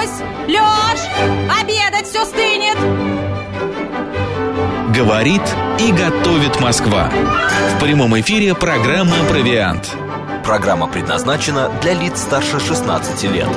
Лёсь! 0.00 0.22
Лёш! 0.48 1.00
Обедать 1.60 2.06
все 2.06 2.24
стынет! 2.24 2.76
Говорит 4.96 5.42
и 5.78 5.92
готовит 5.92 6.60
Москва. 6.60 7.10
В 7.76 7.80
прямом 7.80 8.18
эфире 8.20 8.54
программа 8.54 9.16
«Провиант». 9.28 9.94
Программа 10.44 10.88
предназначена 10.88 11.70
для 11.82 11.94
лиц 11.94 12.20
старше 12.20 12.60
16 12.60 13.24
лет. 13.24 13.48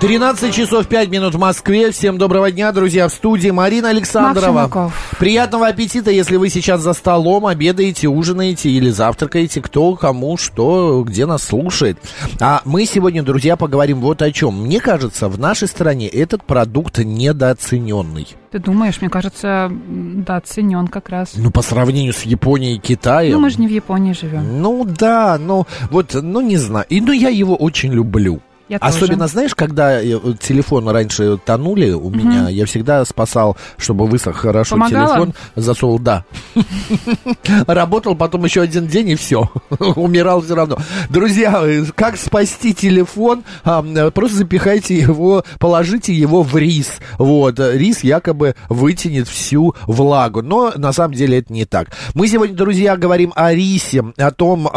13 0.00 0.54
часов 0.54 0.86
5 0.86 1.08
минут 1.08 1.34
в 1.34 1.38
Москве. 1.38 1.90
Всем 1.90 2.18
доброго 2.18 2.50
дня, 2.50 2.70
друзья, 2.72 3.08
в 3.08 3.12
студии 3.12 3.50
Марина 3.50 3.88
Александрова. 3.88 4.62
Максимаков. 4.62 5.09
Приятного 5.20 5.66
аппетита, 5.66 6.10
если 6.10 6.36
вы 6.36 6.48
сейчас 6.48 6.80
за 6.80 6.94
столом 6.94 7.44
обедаете, 7.44 8.08
ужинаете 8.08 8.70
или 8.70 8.88
завтракаете, 8.88 9.60
кто, 9.60 9.94
кому, 9.94 10.38
что, 10.38 11.04
где 11.06 11.26
нас 11.26 11.42
слушает. 11.42 11.98
А 12.40 12.62
мы 12.64 12.86
сегодня, 12.86 13.22
друзья, 13.22 13.56
поговорим 13.56 14.00
вот 14.00 14.22
о 14.22 14.32
чем. 14.32 14.62
Мне 14.62 14.80
кажется, 14.80 15.28
в 15.28 15.38
нашей 15.38 15.68
стране 15.68 16.08
этот 16.08 16.44
продукт 16.44 16.96
недооцененный. 16.96 18.28
Ты 18.50 18.60
думаешь, 18.60 18.98
мне 19.02 19.10
кажется, 19.10 19.70
да, 19.70 20.40
ценен 20.40 20.88
как 20.88 21.10
раз. 21.10 21.32
Ну, 21.36 21.50
по 21.50 21.60
сравнению 21.60 22.14
с 22.14 22.22
Японией 22.22 22.76
и 22.76 22.80
Китаем. 22.80 23.34
Ну, 23.34 23.40
мы 23.40 23.50
же 23.50 23.60
не 23.60 23.68
в 23.68 23.70
Японии 23.70 24.14
живем. 24.14 24.62
Ну 24.62 24.86
да, 24.86 25.36
ну 25.38 25.66
вот, 25.90 26.14
ну 26.14 26.40
не 26.40 26.56
знаю. 26.56 26.86
И 26.88 27.02
ну 27.02 27.12
я 27.12 27.28
его 27.28 27.56
очень 27.56 27.92
люблю. 27.92 28.40
Я 28.70 28.78
тоже. 28.78 28.98
Особенно, 28.98 29.26
знаешь, 29.26 29.52
когда 29.56 30.00
э, 30.00 30.16
телефоны 30.40 30.92
раньше 30.92 31.38
тонули 31.44 31.90
у 31.90 32.08
меня, 32.08 32.48
я 32.48 32.66
всегда 32.66 33.04
спасал, 33.04 33.56
чтобы 33.76 34.06
высох 34.06 34.36
хорошо 34.36 34.76
Помогало? 34.76 35.08
телефон, 35.08 35.34
засовывал, 35.56 35.98
да. 35.98 36.24
Работал 37.66 38.14
потом 38.14 38.44
еще 38.44 38.60
один 38.60 38.86
день 38.86 39.08
и 39.08 39.14
все. 39.16 39.50
Умирал 39.96 40.40
все 40.42 40.54
равно. 40.54 40.78
Друзья, 41.08 41.60
э, 41.64 41.84
как 41.96 42.16
спасти 42.16 42.72
телефон? 42.72 43.42
А, 43.64 43.84
э, 43.84 44.12
Просто 44.12 44.36
запихайте 44.36 44.94
его, 44.94 45.44
положите 45.58 46.14
его 46.14 46.44
в 46.44 46.56
рис. 46.56 47.00
Вот, 47.18 47.58
рис 47.58 48.04
якобы 48.04 48.54
вытянет 48.68 49.26
всю 49.26 49.74
влагу. 49.88 50.42
Но 50.42 50.72
на 50.76 50.92
самом 50.92 51.14
деле 51.14 51.38
это 51.38 51.52
не 51.52 51.64
так. 51.64 51.88
Мы 52.14 52.28
сегодня, 52.28 52.54
друзья, 52.54 52.96
говорим 52.96 53.32
о 53.34 53.52
рисе, 53.52 54.04
о 54.16 54.30
том, 54.30 54.68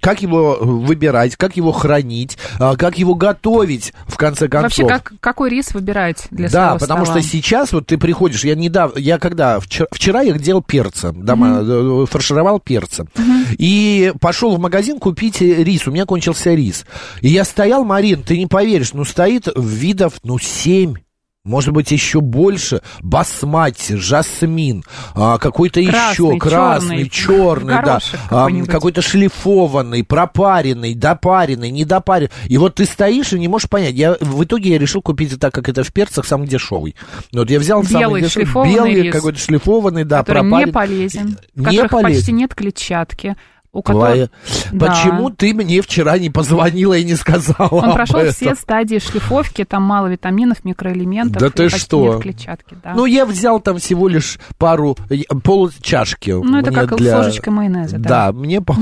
как 0.00 0.22
его 0.22 0.56
выбирать, 0.58 1.36
как 1.36 1.58
его 1.58 1.72
хранить, 1.72 2.38
а, 2.58 2.76
как 2.76 2.96
его 2.96 3.14
готовить, 3.14 3.41
в 4.06 4.16
конце 4.16 4.48
концов. 4.48 4.78
Вообще, 4.78 4.86
как, 4.86 5.12
какой 5.20 5.50
рис 5.50 5.74
выбирать 5.74 6.26
для 6.30 6.48
Да, 6.48 6.76
потому 6.76 7.04
стола? 7.04 7.20
что 7.20 7.28
сейчас 7.28 7.72
вот 7.72 7.86
ты 7.86 7.98
приходишь, 7.98 8.44
я 8.44 8.54
недавно, 8.54 8.98
я 8.98 9.18
когда, 9.18 9.60
вчера, 9.60 9.86
вчера 9.90 10.20
я 10.22 10.32
делал 10.32 10.62
перца, 10.62 11.12
дома, 11.12 11.60
э, 11.62 12.06
фаршировал 12.08 12.60
перца, 12.60 13.06
и 13.58 14.12
пошел 14.20 14.56
в 14.56 14.60
магазин 14.60 14.98
купить 14.98 15.40
рис, 15.40 15.86
у 15.86 15.90
меня 15.90 16.06
кончился 16.06 16.54
рис. 16.54 16.84
И 17.20 17.28
я 17.28 17.44
стоял, 17.44 17.84
Марин, 17.84 18.22
ты 18.22 18.38
не 18.38 18.46
поверишь, 18.46 18.92
ну 18.92 19.04
стоит 19.04 19.48
видов, 19.56 20.14
ну, 20.22 20.38
семь. 20.38 20.94
Может 21.44 21.72
быть, 21.72 21.90
еще 21.90 22.20
больше. 22.20 22.82
Басмати, 23.00 23.94
жасмин, 23.94 24.84
а, 25.14 25.38
какой-то 25.38 25.80
еще 25.80 26.38
Красный, 26.38 27.08
черный, 27.08 27.74
да, 27.82 27.98
горошек 28.30 28.70
какой-то 28.70 29.02
шлифованный, 29.02 30.04
пропаренный, 30.04 30.94
допаренный, 30.94 31.72
недопаренный. 31.72 32.30
И 32.46 32.58
вот 32.58 32.76
ты 32.76 32.84
стоишь 32.84 33.32
и 33.32 33.40
не 33.40 33.48
можешь 33.48 33.68
понять. 33.68 33.94
Я, 33.94 34.16
в 34.20 34.44
итоге 34.44 34.70
я 34.70 34.78
решил 34.78 35.02
купить, 35.02 35.36
так 35.40 35.52
как 35.52 35.68
это 35.68 35.82
в 35.82 35.92
перцах, 35.92 36.26
самый 36.26 36.46
дешевый. 36.46 36.94
Вот 37.32 37.50
я 37.50 37.58
взял 37.58 37.82
самый 37.82 38.00
Белый 38.02 38.22
дешевый, 38.22 38.44
шлифованный 38.46 38.74
белый 38.74 39.02
рис, 39.02 39.12
какой-то 39.12 39.38
шлифованный, 39.40 40.04
да, 40.04 40.18
который 40.18 40.44
не 40.44 40.48
пропаренный. 40.48 40.72
полезен, 40.72 41.38
в 41.56 41.58
Не 41.58 41.64
которых 41.76 41.90
полезен. 41.90 42.18
почти 42.18 42.32
нет 42.32 42.54
клетчатки. 42.54 43.36
У 43.72 43.82
которых... 43.82 44.30
Да. 44.70 44.86
Почему 44.86 45.30
ты 45.30 45.54
мне 45.54 45.80
вчера 45.80 46.18
не 46.18 46.28
позвонила 46.28 46.92
и 46.92 47.04
не 47.04 47.14
сказала 47.14 47.68
Он 47.70 47.94
прошел 47.94 48.18
этом? 48.18 48.34
все 48.34 48.54
стадии 48.54 48.98
шлифовки, 48.98 49.64
там 49.64 49.82
мало 49.82 50.08
витаминов, 50.08 50.62
микроэлементов. 50.64 51.40
Да 51.40 51.48
ты 51.48 51.70
что? 51.70 52.18
клетчатки, 52.20 52.76
да. 52.82 52.92
Ну, 52.94 53.06
я 53.06 53.24
взял 53.24 53.60
там 53.60 53.78
всего 53.78 54.08
лишь 54.08 54.38
пару, 54.58 54.96
э, 55.08 55.22
полчашки. 55.42 56.32
Ну, 56.32 56.58
это 56.58 56.70
как 56.70 56.96
для... 56.96 57.12
с 57.12 57.24
ложечкой 57.24 57.52
майонеза, 57.54 57.98
да. 57.98 58.08
Да, 58.26 58.32
мне... 58.32 58.60
по- 58.60 58.76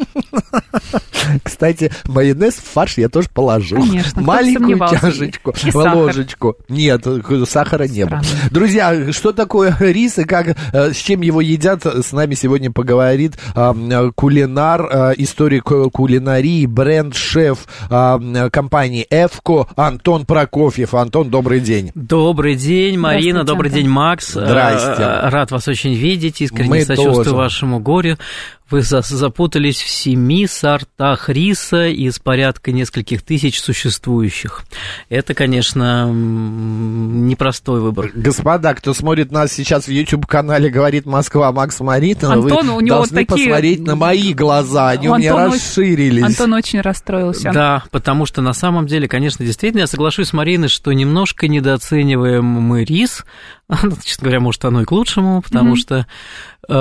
Кстати, 1.42 1.90
майонез 2.06 2.54
в 2.54 2.64
фарш 2.64 2.98
я 2.98 3.08
тоже 3.08 3.28
положил. 3.32 3.78
Конечно, 3.78 4.22
Маленькую 4.22 4.78
чашечку, 4.78 5.54
И 5.64 5.70
сахар. 5.70 5.94
ложечку. 5.96 6.56
Нет, 6.68 7.06
э, 7.06 7.44
сахара 7.46 7.84
не 7.84 8.04
было. 8.06 8.20
Друзья, 8.50 9.12
что 9.12 9.32
такое 9.32 9.76
рис 9.78 10.18
и 10.18 10.24
как, 10.24 10.56
э, 10.72 10.92
с 10.92 10.96
чем 10.96 11.20
его 11.20 11.40
едят, 11.40 11.84
с 11.84 12.12
нами 12.12 12.34
сегодня 12.34 12.70
поговорит 12.70 13.34
а, 13.54 13.74
э, 13.74 14.12
кулинар, 14.14 15.14
историк 15.16 15.64
кулинарии, 15.92 16.66
бренд-шеф 16.66 17.66
компании 17.88 19.06
«Эвко» 19.10 19.66
Антон 19.76 20.24
Прокофьев. 20.26 20.94
Антон, 20.94 21.30
добрый 21.30 21.60
день. 21.60 21.92
Добрый 21.94 22.56
день, 22.56 22.98
Марина, 22.98 23.42
Здравствуйте, 23.42 23.46
добрый 23.46 23.70
день, 23.70 23.88
Макс. 23.88 24.30
Здрасте. 24.32 25.02
Рад 25.28 25.50
вас 25.50 25.68
очень 25.68 25.94
видеть, 25.94 26.40
искренне 26.40 26.68
Мы 26.68 26.84
сочувствую 26.84 27.24
тоже. 27.24 27.36
вашему 27.36 27.78
горю. 27.80 28.16
Вы 28.70 28.82
за- 28.82 29.02
запутались 29.02 29.80
в 29.80 29.88
семи 29.88 30.46
сортах 30.46 31.28
риса 31.28 31.88
из 31.88 32.18
порядка 32.18 32.72
нескольких 32.72 33.22
тысяч 33.22 33.60
существующих. 33.60 34.62
Это, 35.08 35.34
конечно, 35.34 36.08
непростой 36.10 37.80
выбор. 37.80 38.10
Господа, 38.14 38.74
кто 38.74 38.94
смотрит 38.94 39.32
нас 39.32 39.52
сейчас 39.52 39.86
в 39.86 39.90
YouTube-канале 39.90 40.70
«Говорит 40.70 41.06
Москва» 41.06 41.52
Макс 41.52 41.80
Маритова, 41.80 42.34
Антон, 42.34 42.66
вы 42.68 42.76
у 42.76 42.80
него 42.80 42.96
должны 42.98 43.24
такие- 43.26 43.48
посмотреть 43.48 43.80
на 43.80 43.96
мои 43.96 44.32
глаза, 44.32 44.90
они 44.90 45.08
у 45.08 45.16
меня 45.16 45.32
Антон 45.34 45.50
очень- 45.52 45.60
расширились. 45.60 46.24
Антон 46.24 46.52
очень 46.54 46.80
расстроился. 46.80 47.50
Да, 47.52 47.84
потому 47.90 48.26
что 48.26 48.42
на 48.42 48.52
самом 48.52 48.86
деле, 48.86 49.08
конечно, 49.08 49.44
действительно, 49.44 49.80
я 49.80 49.86
соглашусь 49.86 50.28
с 50.28 50.32
Мариной, 50.32 50.68
что 50.68 50.92
немножко 50.92 51.48
недооцениваем 51.48 52.44
мы 52.44 52.84
рис. 52.84 53.24
Честно 54.04 54.24
говоря, 54.24 54.40
может, 54.40 54.64
оно 54.64 54.82
и 54.82 54.84
к 54.84 54.92
лучшему, 54.92 55.42
потому 55.42 55.76
что 55.76 56.06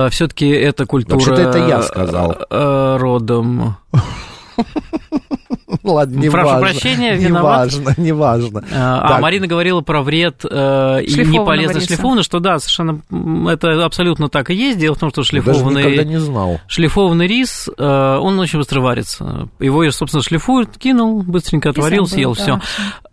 все-таки 0.10 0.48
эта 0.48 0.86
культура... 0.86 1.16
Вообще-то 1.16 1.42
это 1.42 1.58
я 1.60 1.82
сказал. 1.82 2.36
э, 2.50 2.98
Родом... 3.00 3.78
Ладно, 5.84 6.20
не 6.20 6.30
Прошу 6.30 6.48
важно. 6.48 6.62
прощения, 6.62 7.18
не 7.18 7.26
виноват. 7.26 7.74
важно, 7.74 7.94
не 7.98 8.12
важно. 8.12 8.64
А 8.72 9.08
Так. 9.10 9.22
Марина 9.22 9.48
говорила 9.48 9.82
про 9.82 10.02
вред 10.02 10.44
э, 10.50 11.04
и 11.04 11.26
неполезность 11.26 11.88
шлифованного, 11.88 12.24
что 12.24 12.40
да, 12.40 12.60
совершенно 12.60 13.02
это 13.50 13.86
абсолютно 13.86 14.30
так 14.30 14.50
и 14.50 14.56
есть. 14.56 14.80
Дело 14.80 14.96
в 14.96 15.00
том, 15.00 15.10
что 15.10 15.22
Даже 15.22 15.30
шлифованный, 15.30 16.06
не 16.06 16.20
знал. 16.20 16.60
шлифованный 16.68 17.28
рис, 17.28 17.70
э, 17.78 18.18
он 18.22 18.40
очень 18.40 18.60
быстро 18.60 18.82
варится. 18.82 19.50
Его, 19.60 19.90
собственно, 19.92 20.24
шлифуют, 20.24 20.78
кинул, 20.78 21.22
быстренько 21.22 21.70
отварил, 21.70 22.06
забыл, 22.06 22.34
съел, 22.36 22.36
да, 22.36 22.42
все. 22.42 22.60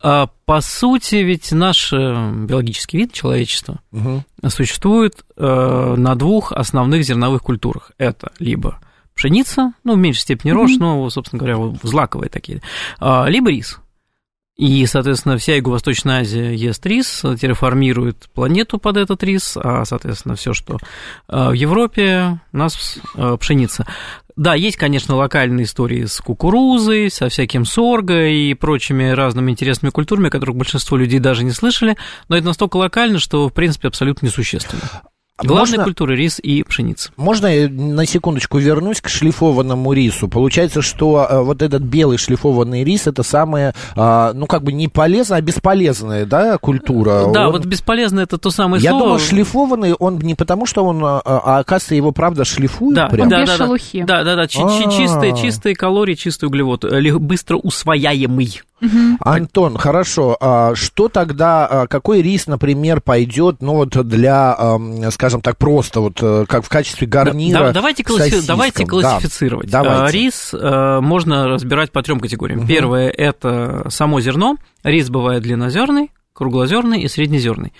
всё. 0.00 0.30
По 0.46 0.60
сути, 0.60 1.16
ведь 1.16 1.50
наш 1.52 1.92
э, 1.92 1.96
биологический 2.46 2.98
вид 2.98 3.12
человечества 3.12 3.80
Мгм. 3.90 4.22
существует 4.48 5.14
э, 5.36 5.94
на 5.96 6.14
двух 6.14 6.52
основных 6.52 7.02
зерновых 7.04 7.42
культурах. 7.42 7.90
Это 7.98 8.30
либо 8.38 8.78
пшеница, 9.16 9.72
ну, 9.82 9.94
в 9.94 9.98
меньшей 9.98 10.20
степени 10.20 10.52
рожь, 10.52 10.76
но, 10.78 11.08
собственно 11.10 11.40
говоря, 11.40 11.76
злаковые 11.82 12.28
такие, 12.28 12.62
а, 13.00 13.26
либо 13.26 13.50
рис. 13.50 13.80
И, 14.56 14.86
соответственно, 14.86 15.36
вся 15.36 15.56
Юго-Восточная 15.56 16.20
Азия 16.20 16.54
ест 16.54 16.84
рис, 16.86 17.22
терраформирует 17.38 18.30
планету 18.32 18.78
под 18.78 18.96
этот 18.96 19.22
рис, 19.22 19.56
а, 19.56 19.84
соответственно, 19.84 20.34
все, 20.34 20.54
что 20.54 20.78
а, 21.28 21.50
в 21.50 21.52
Европе, 21.52 22.40
у 22.52 22.56
нас 22.56 22.98
а, 23.16 23.36
пшеница. 23.36 23.86
Да, 24.34 24.54
есть, 24.54 24.78
конечно, 24.78 25.14
локальные 25.16 25.64
истории 25.64 26.04
с 26.06 26.20
кукурузой, 26.20 27.10
со 27.10 27.28
всяким 27.28 27.66
сорго 27.66 28.28
и 28.28 28.54
прочими 28.54 29.10
разными 29.10 29.50
интересными 29.50 29.90
культурами, 29.90 30.28
о 30.28 30.30
которых 30.30 30.56
большинство 30.56 30.96
людей 30.96 31.20
даже 31.20 31.44
не 31.44 31.52
слышали, 31.52 31.96
но 32.28 32.36
это 32.36 32.46
настолько 32.46 32.76
локально, 32.78 33.18
что, 33.18 33.48
в 33.48 33.52
принципе, 33.52 33.88
абсолютно 33.88 34.26
несущественно. 34.26 34.82
Главная 35.42 35.68
Можно- 35.72 35.84
культура– 35.84 36.12
рис 36.14 36.38
и 36.42 36.62
пшеница. 36.62 37.10
Можно 37.16 37.46
я 37.46 37.68
на 37.68 38.06
секундочку 38.06 38.56
вернусь 38.56 39.02
к 39.02 39.08
шлифованному 39.08 39.92
рису? 39.92 40.28
Получается, 40.28 40.80
что 40.80 41.26
э, 41.28 41.42
вот 41.42 41.60
этот 41.60 41.82
белый 41.82 42.16
шлифованный 42.16 42.84
рис 42.84 43.06
это 43.06 43.22
самая, 43.22 43.74
а, 43.96 44.32
ну 44.32 44.46
как 44.46 44.62
бы 44.62 44.72
не 44.72 44.88
полезная, 44.88 45.38
а 45.38 45.40
бесполезная, 45.42 46.24
да, 46.24 46.56
культура. 46.56 47.26
Да, 47.34 47.46
Он- 47.48 47.52
вот 47.52 47.66
бесполезно 47.66 48.20
это 48.20 48.38
то 48.38 48.50
самое 48.50 48.82
Я 48.82 48.90
слово. 48.90 49.04
думал, 49.04 49.18
шлифованный 49.18 49.92
он 49.92 50.18
не 50.20 50.34
потому, 50.34 50.64
что 50.64 50.84
он, 50.86 51.04
а, 51.04 51.20
а 51.24 51.58
оказывается, 51.58 51.94
его 51.94 52.12
правда 52.12 52.46
шлифуют 52.46 52.94
Да, 52.96 53.08
прям. 53.08 53.28
да, 53.28 53.42
без 53.42 53.48
да, 53.50 53.58
да. 53.58 53.64
шелухи. 53.64 54.04
Да, 54.04 54.24
да, 54.24 54.36
да, 54.36 54.46
чи- 54.46 54.58
чи- 54.58 54.84
А. 54.86 54.90
чистые, 54.90 55.36
чистые 55.36 55.74
калории, 55.76 56.14
чистый 56.14 56.46
углевод, 56.46 56.84
э, 56.84 57.12
быстро 57.18 57.56
усвояемый. 57.56 58.62
Антон, 59.20 59.76
хорошо. 59.78 60.36
А 60.40 60.74
что 60.74 61.08
тогда, 61.08 61.66
а, 61.66 61.86
какой 61.86 62.22
рис, 62.22 62.46
например, 62.46 63.00
пойдет, 63.00 63.56
ну 63.60 63.74
вот 63.74 63.90
для, 64.06 64.56
скажем 65.10 65.40
так, 65.40 65.56
просто 65.56 66.00
вот 66.00 66.18
э, 66.22 66.44
как 66.48 66.64
в 66.64 66.68
качестве 66.68 67.06
гарнира? 67.06 67.58
Да, 67.66 67.72
давайте, 67.72 68.02
класси- 68.02 68.46
давайте 68.46 68.84
Да, 68.84 68.90
классифицировать. 68.90 69.70
давайте. 69.70 70.04
А, 70.04 70.10
Рис 70.10 70.50
э, 70.52 71.00
можно 71.00 71.48
разбирать 71.48 71.90
по 71.92 72.02
трем 72.02 72.20
категориям. 72.20 72.66
Первое– 72.66 73.08
это 73.16 73.86
само 73.88 74.20
зерно. 74.20 74.56
Рис 74.82 75.08
бывает 75.10 75.42
длиннозерный, 75.42 76.10
круглозерный 76.36 77.02
и 77.02 77.08
среднезерный. 77.08 77.72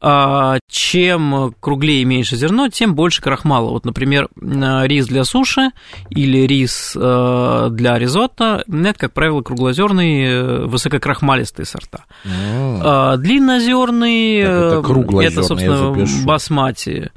А, 0.00 0.58
чем 0.70 1.54
круглее 1.58 2.02
и 2.02 2.04
меньше 2.04 2.36
зерно, 2.36 2.68
тем 2.68 2.94
больше 2.94 3.20
крахмала. 3.20 3.70
Вот, 3.70 3.84
например, 3.84 4.28
э, 4.40 4.86
рис 4.86 5.06
для 5.08 5.24
суши 5.24 5.70
или 6.08 6.46
рис 6.46 6.96
э, 6.96 7.68
для 7.72 7.98
ризотто, 7.98 8.64
это, 8.68 8.98
как 8.98 9.12
правило, 9.12 9.42
круглозерные 9.42 10.66
высококрахмалистые 10.66 11.66
сорта. 11.66 12.04
А, 12.24 13.16
длиннозерный, 13.16 14.42
Так 14.42 14.84
это 14.84 15.20
э, 15.20 15.26
это, 15.26 15.40
я 15.40 15.42
собственно, 15.42 16.24
басмати. 16.24 17.10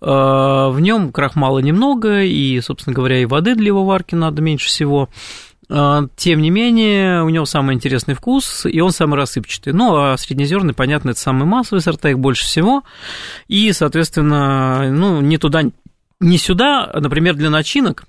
А, 0.00 0.70
В 0.70 0.80
нем 0.80 1.12
крахмала 1.12 1.58
немного, 1.58 2.22
и, 2.22 2.58
собственно 2.60 2.94
говоря, 2.94 3.20
и 3.20 3.26
воды 3.26 3.54
для 3.54 3.66
его 3.66 3.84
варки 3.84 4.14
надо 4.14 4.40
меньше 4.40 4.68
всего. 4.68 5.10
А, 5.70 6.04
Тем 6.16 6.40
не 6.42 6.50
менее, 6.50 7.22
у 7.22 7.28
него 7.28 7.44
самый 7.44 7.74
интересный 7.74 8.14
вкус, 8.14 8.66
и 8.66 8.80
он 8.80 8.90
самый 8.90 9.16
рассыпчатый. 9.16 9.72
Ну, 9.72 9.94
а 9.96 10.16
среднезерный, 10.16 10.74
понятно, 10.74 11.10
это 11.10 11.20
самые 11.20 11.46
массовые 11.46 11.82
сорта, 11.82 12.10
их 12.10 12.18
больше 12.18 12.44
всего. 12.44 12.82
И, 13.48 13.72
соответственно, 13.72 14.90
ну, 14.90 15.20
ни 15.20 15.36
туда, 15.36 15.62
ни 16.20 16.36
сюда, 16.36 16.90
например, 16.94 17.34
для 17.34 17.50
начинок 17.50 18.04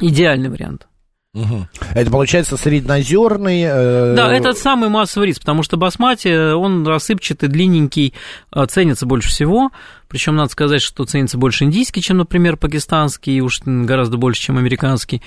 идеальный 0.00 0.48
вариант. 0.48 0.86
Мгм. 1.32 1.68
Это 1.94 2.10
получается 2.10 2.56
среднозерный. 2.56 3.62
э, 3.62 4.14
Да, 4.16 4.34
это 4.34 4.52
самый 4.52 4.88
массовый 4.88 5.28
рис, 5.28 5.38
потому 5.38 5.62
что 5.62 5.76
басмати, 5.76 6.54
он 6.54 6.84
рассыпчатый, 6.84 7.48
длинненький, 7.48 8.14
а, 8.50 8.66
ценится 8.66 9.06
больше 9.06 9.28
всего. 9.28 9.70
Причем 10.08 10.34
надо 10.34 10.50
сказать, 10.50 10.82
что 10.82 11.04
ценится 11.04 11.38
больше 11.38 11.62
индийский, 11.62 12.02
чем, 12.02 12.16
например, 12.16 12.56
пакистанский, 12.56 13.36
и 13.36 13.40
уж 13.40 13.60
гораздо 13.64 14.16
больше, 14.16 14.42
чем 14.42 14.58
американский. 14.58 15.22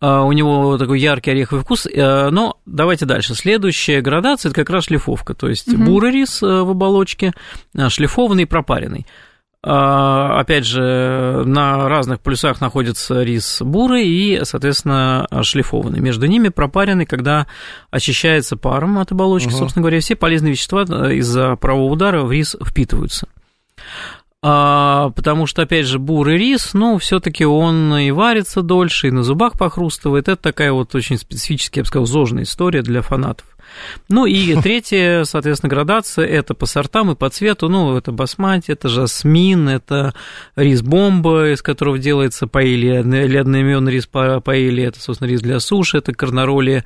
А, 0.00 0.22
У 0.22 0.32
него 0.32 0.76
такой 0.78 1.00
яркий 1.00 1.30
ореховый 1.30 1.64
вкус. 1.64 1.86
Э, 1.86 2.30
Но 2.30 2.58
давайте 2.66 3.06
дальше. 3.06 3.34
Следующая 3.34 4.00
градация– 4.00 4.48
это 4.50 4.60
как 4.60 4.70
раз 4.70 4.84
шлифовка. 4.84 5.34
То 5.34 5.48
есть 5.48 5.74
бурый 5.74 6.12
рис 6.12 6.42
э, 6.42 6.46
в 6.46 6.70
оболочке, 6.70 7.32
а, 7.76 7.88
шлифованный 7.88 8.42
и 8.44 8.46
пропаренный. 8.46 9.06
А, 9.66 10.40
Опять 10.40 10.66
же, 10.66 11.42
на 11.46 11.88
разных 11.88 12.20
полюсах 12.20 12.60
находится 12.60 13.22
рис 13.22 13.62
бурый 13.62 14.06
и, 14.06 14.40
соответственно, 14.44 15.26
шлифованный. 15.42 16.00
Между 16.00 16.26
ними 16.26 16.48
пропаренный, 16.48 17.06
когда 17.06 17.46
очищается 17.90 18.58
паром 18.58 18.98
от 18.98 19.12
оболочки, 19.12 19.48
собственно 19.50 19.82
говоря, 19.82 20.00
все 20.00 20.16
полезные 20.16 20.52
вещества 20.52 20.84
э, 20.86 21.14
из-за 21.14 21.56
правого 21.56 21.84
удара 21.84 22.22
в 22.22 22.30
рис 22.32 22.56
впитываются. 22.62 23.26
А, 24.46 25.08
потому 25.16 25.46
что, 25.46 25.62
опять 25.62 25.86
же, 25.86 25.98
бурый 25.98 26.36
рис, 26.36 26.74
ну, 26.74 26.98
все-таки 26.98 27.46
он 27.46 27.96
и 27.96 28.10
варится 28.10 28.60
дольше, 28.60 29.08
и 29.08 29.10
на 29.10 29.22
зубах 29.22 29.58
похрустывает. 29.58 30.28
Это 30.28 30.36
такая 30.36 30.70
вот 30.70 30.94
очень 30.94 31.16
специфическая, 31.16 31.80
я 31.80 31.84
бы 31.84 31.88
сказал, 31.88 32.04
зожная 32.04 32.42
история 32.42 32.82
для 32.82 33.00
фанатов. 33.00 33.46
Ну 34.10 34.26
и 34.26 34.54
третья, 34.62 35.24
соответственно, 35.24 35.70
градация– 35.70 36.26
это 36.28 36.52
по 36.52 36.66
сортам 36.66 37.10
и 37.10 37.14
по 37.14 37.30
цвету. 37.30 37.70
Ну, 37.70 37.96
это 37.96 38.12
басмати, 38.12 38.70
это 38.70 38.90
жасмин, 38.90 39.66
это 39.66 40.12
рис 40.56 40.82
бомба, 40.82 41.52
из 41.54 41.62
которого 41.62 41.98
делается 41.98 42.46
паэлья, 42.46 43.00
или 43.00 43.38
одноименный 43.38 43.92
рис 43.92 44.06
па- 44.06 44.40
паэлья, 44.40 44.88
это, 44.88 45.00
собственно, 45.00 45.26
рис 45.26 45.40
для 45.40 45.58
суши, 45.58 45.96
это 45.96 46.12
карнароли 46.12 46.84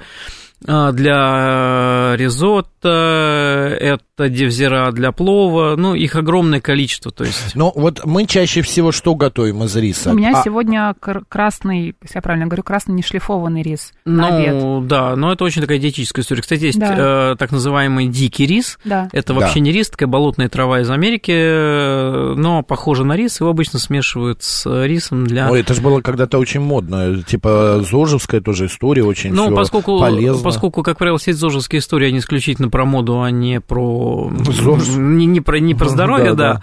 для 0.60 2.14
ризотто, 2.16 3.76
это 3.80 4.28
девзира 4.28 4.90
для 4.92 5.12
плова, 5.12 5.76
ну, 5.76 5.94
их 5.94 6.16
огромное 6.16 6.60
количество, 6.60 7.12
то 7.12 7.24
есть... 7.24 7.54
Ну, 7.54 7.72
вот 7.74 8.04
мы 8.04 8.26
чаще 8.26 8.62
всего 8.62 8.90
что 8.92 9.14
готовим 9.14 9.62
из 9.64 9.76
риса? 9.76 10.10
У 10.10 10.14
меня 10.14 10.32
А, 10.38 10.42
сегодня 10.42 10.94
кр- 10.98 11.24
красный, 11.28 11.94
если 12.02 12.16
я 12.18 12.22
правильно 12.22 12.46
говорю, 12.46 12.62
красный 12.64 12.94
нешлифованный 12.94 13.62
рис 13.62 13.92
на 14.04 14.36
обед. 14.36 14.54
Ну, 14.54 14.80
да, 14.80 15.14
но 15.16 15.32
это 15.32 15.44
очень 15.44 15.62
такая 15.62 15.78
диетическая 15.78 16.22
история. 16.24 16.42
Кстати, 16.42 16.64
есть 16.64 16.78
Да. 16.78 17.32
э, 17.32 17.36
так 17.38 17.52
называемый 17.52 18.08
дикий 18.08 18.46
рис. 18.46 18.78
Да. 18.84 19.08
Это 19.12 19.32
Да. 19.34 19.40
вообще 19.40 19.60
не 19.60 19.70
рис, 19.72 19.90
такая 19.90 20.08
болотная 20.08 20.48
трава 20.48 20.80
из 20.80 20.90
Америки, 20.90 21.32
э, 21.32 22.34
но 22.36 22.62
похожа 22.62 23.04
на 23.04 23.16
рис. 23.16 23.40
Его 23.40 23.50
обычно 23.50 23.78
смешивают 23.78 24.42
с 24.42 24.66
рисом 24.84 25.26
для... 25.26 25.50
Ой, 25.50 25.60
это 25.60 25.74
же 25.74 25.80
было 25.80 26.00
когда-то 26.00 26.38
очень 26.38 26.60
модно. 26.60 27.22
Типа 27.22 27.80
Зожевская 27.88 28.40
тоже 28.40 28.66
история 28.66 29.04
очень 29.04 29.32
Ну, 29.32 29.54
поскольку, 29.54 29.98
полезно. 30.00 30.42
Поскольку, 30.48 30.82
как 30.82 30.98
правило, 30.98 31.18
все 31.18 31.30
эти 31.32 31.38
зожевские 31.38 31.80
истории, 31.80 32.08
они 32.08 32.18
исключительно 32.18 32.68
про 32.68 32.84
моду, 32.84 33.22
а 33.22 33.30
не 33.30 33.60
про, 33.60 34.30
ЗОЖ. 34.44 34.88
не, 34.96 35.26
не 35.26 35.40
про, 35.40 35.58
не 35.60 35.74
про 35.74 35.88
здоровье, 35.88 36.34
Да, 36.34 36.62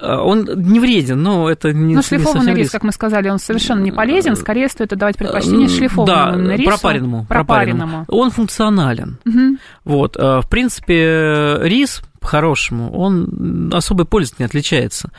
да, 0.00 0.20
Он 0.22 0.48
не 0.56 0.80
вреден, 0.80 1.22
но 1.22 1.48
это 1.50 1.72
не, 1.72 1.94
Ну, 1.96 2.02
шлифованный 2.02 2.40
совсем 2.40 2.56
рис, 2.56 2.70
как 2.70 2.82
мы 2.82 2.92
сказали, 2.92 3.28
он 3.28 3.38
совершенно 3.38 3.80
не 3.80 3.92
полезен. 3.92 4.36
Скорее 4.36 4.68
стоит 4.68 4.92
отдавать 4.92 5.16
предпочтение 5.16 5.66
М, 5.66 5.72
шлифованному 5.72 6.48
да, 6.48 6.56
рису. 6.56 6.70
пропаренному, 6.70 7.26
Пропаренному. 7.28 8.04
Он 8.08 8.30
функционален. 8.30 9.18
Мгм. 9.24 9.58
Вот, 9.84 10.16
э, 10.16 10.40
в 10.40 10.48
принципе, 10.48 11.58
рис 11.62 12.02
по-хорошему, 12.20 12.92
он 12.92 13.70
особой 13.72 14.04
пользы 14.04 14.34
не 14.38 14.44
отличается. 14.44 15.10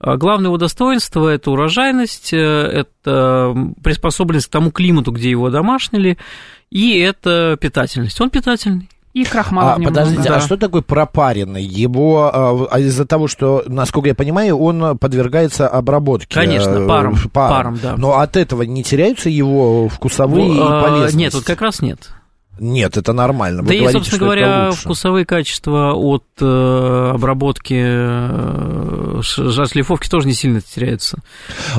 А 0.00 0.16
Главное 0.16 0.46
его 0.48 0.58
достоинство– 0.58 1.28
это 1.34 1.50
урожайность, 1.50 2.32
э, 2.32 2.36
это 2.36 3.54
приспособленность 3.82 4.46
к 4.46 4.50
тому 4.50 4.70
климату, 4.70 5.10
где 5.12 5.30
его 5.30 5.50
домашнили, 5.50 6.18
и 6.70 6.98
это 6.98 7.56
питательность. 7.60 8.20
Он 8.20 8.30
питательный. 8.30 8.88
И 9.14 9.24
крахмала 9.24 9.72
А, 9.72 9.76
в 9.76 9.80
нем 9.80 9.88
подождите, 9.88 10.20
много. 10.20 10.36
а 10.36 10.40
что 10.40 10.56
такое 10.56 10.82
пропаренный? 10.82 11.64
Его 11.64 12.30
а, 12.32 12.66
а 12.70 12.78
из-за 12.78 13.04
того, 13.06 13.26
что, 13.26 13.64
насколько 13.66 14.08
я 14.08 14.14
понимаю, 14.14 14.56
он 14.58 14.96
подвергается 14.98 15.66
обработке. 15.66 16.32
Конечно, 16.32 16.70
э, 16.70 16.86
паром, 16.86 17.16
паром. 17.32 17.50
паром, 17.74 17.78
да. 17.82 17.94
Но 17.96 18.18
от 18.20 18.36
этого 18.36 18.62
не 18.62 18.84
теряются 18.84 19.28
его 19.30 19.88
вкусовые 19.88 20.54
и 20.54 20.60
А, 20.60 20.82
полезности? 20.82 21.16
Нет, 21.16 21.34
вот 21.34 21.44
как 21.44 21.62
раз 21.62 21.80
нет. 21.80 22.10
Нет, 22.58 22.96
это 22.96 23.12
нормально. 23.12 23.62
Вы 23.62 23.68
да 23.68 23.74
и, 23.74 23.78
говорите, 23.78 23.98
собственно 23.98 24.16
что 24.16 24.34
это 24.34 24.44
говоря, 24.46 24.70
вкусовые 24.72 25.24
качества 25.24 25.92
от 25.94 26.24
э, 26.40 27.10
обработки 27.14 27.74
э, 27.78 29.20
шлифовки 29.22 30.08
тоже 30.08 30.26
не 30.26 30.34
сильно 30.34 30.60
теряются. 30.60 31.18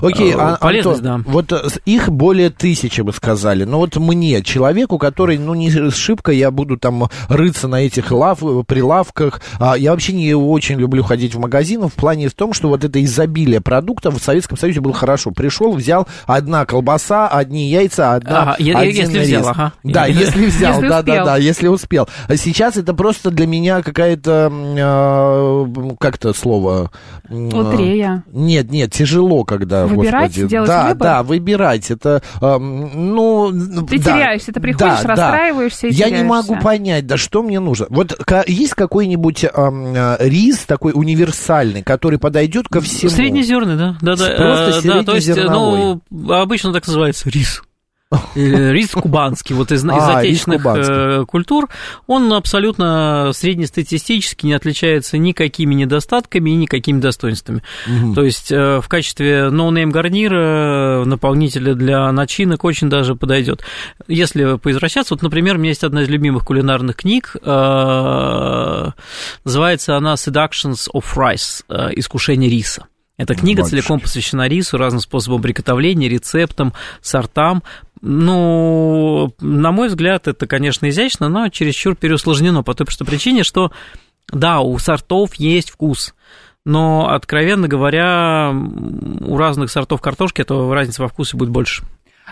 Окей, 0.01 0.33
Э, 0.33 0.35
а, 0.37 0.57
полезность, 0.57 1.01
Антон, 1.01 1.23
да. 1.23 1.31
вот 1.31 1.51
э, 1.51 1.61
их 1.85 2.09
более 2.09 2.49
тысячи, 2.49 3.01
вы 3.01 3.13
сказали. 3.13 3.63
Но 3.63 3.79
вот 3.79 3.95
мне, 3.97 4.41
человеку, 4.43 4.97
который, 4.97 5.37
ну, 5.37 5.53
не 5.53 5.89
шибко, 5.91 6.31
я 6.31 6.51
буду 6.51 6.77
там 6.77 7.09
рыться 7.27 7.67
на 7.67 7.81
этих 7.81 8.11
лав, 8.11 8.39
прилавках. 8.67 9.41
А, 9.59 9.77
я 9.77 9.91
вообще 9.91 10.13
не 10.13 10.33
очень 10.33 10.79
люблю 10.79 11.03
ходить 11.03 11.35
в 11.35 11.39
магазин 11.39 11.87
в 11.87 11.93
плане 11.93 12.29
в 12.29 12.33
том, 12.33 12.53
что 12.53 12.69
вот 12.69 12.83
это 12.83 13.03
изобилие 13.03 13.61
продуктов 13.61 14.19
в 14.19 14.23
Советском 14.23 14.57
Союзе 14.57 14.81
было 14.81 14.93
хорошо. 14.93 15.31
Пришел, 15.31 15.73
взял 15.73 16.07
одна 16.25 16.65
колбаса, 16.65 17.27
одни 17.27 17.69
яйца, 17.69 18.13
одна, 18.13 18.41
Ага, 18.41 18.53
один 18.53 18.79
если 18.81 19.19
рис. 19.19 19.27
взял, 19.27 19.47
ага. 19.47 19.73
Да, 19.83 20.05
если 20.05 20.45
взял, 20.45 20.68
Если 20.69 20.87
да, 20.87 21.01
да, 21.01 21.11
успел. 21.11 21.25
да, 21.25 21.37
если 21.37 21.67
успел. 21.67 22.09
А 22.27 22.37
сейчас 22.37 22.77
это 22.77 22.93
просто 22.93 23.31
для 23.31 23.47
меня 23.47 23.81
какая-то, 23.81 24.51
э, 24.51 25.95
как 25.99 26.15
это 26.15 26.33
слово? 26.33 26.91
М, 27.29 27.49
Лотерея. 27.53 28.23
нет, 28.31 28.71
нет, 28.71 28.91
тяжело, 28.91 29.43
когда, 29.43 29.85
Выбирать, 29.85 30.29
господи. 30.31 30.47
делать 30.47 30.67
да, 30.67 30.83
выбор? 30.89 30.97
да, 31.07 31.23
выбирать. 31.23 31.91
Это, 31.91 32.21
эм, 32.41 33.13
ну, 33.15 33.51
Ты 33.87 33.99
да, 33.99 34.13
теряешься, 34.13 34.51
ты 34.51 34.59
приходишь, 34.59 35.01
да, 35.03 35.15
да. 35.15 35.31
расстраиваешься 35.31 35.87
и 35.87 35.93
Я 35.93 36.09
не 36.09 36.23
могу 36.23 36.55
понять, 36.57 37.05
да 37.07 37.17
что 37.17 37.43
мне 37.43 37.59
нужно. 37.59 37.87
Вот 37.89 38.17
есть 38.47 38.73
какой-нибудь 38.73 39.43
э, 39.43 40.17
рис 40.19 40.59
такой 40.65 40.93
универсальный, 40.95 41.83
который 41.83 42.19
подойдет 42.19 42.67
ко 42.67 42.81
всему? 42.81 43.11
Среднезерный, 43.11 43.75
да. 43.75 43.97
да, 44.01 44.15
да, 44.15 44.25
Просто 44.35 44.79
э, 44.79 44.91
да, 44.93 45.03
то 45.03 45.15
есть, 45.15 45.27
среднезерновой. 45.27 45.99
ну, 46.09 46.33
обычно 46.33 46.73
так 46.73 46.85
называется 46.87 47.29
рис. 47.29 47.61
Или 48.33 48.71
Рис 48.71 48.89
кубанский, 48.89 49.53
вот 49.53 49.71
из, 49.71 49.83
из 49.83 49.89
А, 49.89 50.17
отечественных 50.17 50.65
э, 50.65 51.25
культур, 51.27 51.69
он 52.07 52.33
абсолютно 52.33 53.29
среднестатистически 53.33 54.47
не 54.47 54.53
отличается 54.53 55.19
никакими 55.19 55.75
недостатками 55.75 56.49
и 56.49 56.55
никакими 56.55 56.99
достоинствами. 56.99 57.61
То 58.15 58.23
есть 58.23 58.51
э, 58.51 58.81
в 58.81 58.87
качестве 58.87 59.51
no-name 59.51 59.91
гарнира, 59.91 61.03
наполнителя 61.05 61.75
для 61.75 62.11
начинок 62.11 62.63
очень 62.63 62.89
даже 62.89 63.15
подойдет. 63.15 63.63
Если 64.07 64.57
поизвращаться, 64.57 65.13
вот, 65.13 65.21
например, 65.21 65.57
у 65.57 65.59
меня 65.59 65.69
есть 65.69 65.83
одна 65.83 66.01
из 66.01 66.09
любимых 66.09 66.45
кулинарных 66.45 66.95
книг, 66.95 67.35
э, 67.39 68.89
называется 69.43 69.97
она 69.97 70.15
Seductions 70.15 70.87
of 70.93 71.05
Rice, 71.15 71.63
э, 71.69 71.91
«Искушение 71.95 72.49
риса». 72.49 72.87
Эта 73.19 73.35
книга 73.35 73.63
Батюшки. 73.63 73.81
целиком 73.81 73.99
посвящена 73.99 74.47
рису, 74.47 74.77
разным 74.77 75.01
способам 75.01 75.41
приготовления, 75.41 76.07
рецептам, 76.07 76.73
сортам. 77.01 77.63
Ну, 78.01 79.33
на 79.41 79.73
мой 79.73 79.89
взгляд, 79.89 80.29
это, 80.29 80.47
конечно, 80.47 80.87
изящно, 80.87 81.27
но 81.27 81.49
чересчур 81.49 81.97
переусложнено 81.97 82.63
по 82.63 82.73
той 82.73 82.85
простой 82.85 83.05
причине, 83.05 83.43
что, 83.43 83.73
да, 84.31 84.61
у 84.61 84.77
сортов 84.79 85.35
есть 85.35 85.69
вкус, 85.69 86.15
но, 86.65 87.09
откровенно 87.09 87.67
говоря, 87.67 88.53
у 88.53 89.35
разных 89.35 89.69
сортов 89.69 89.99
картошки 89.99 90.39
этого 90.39 90.73
разница 90.73 91.01
во 91.01 91.09
вкусе 91.09 91.35
будет 91.35 91.49
больше. 91.49 91.83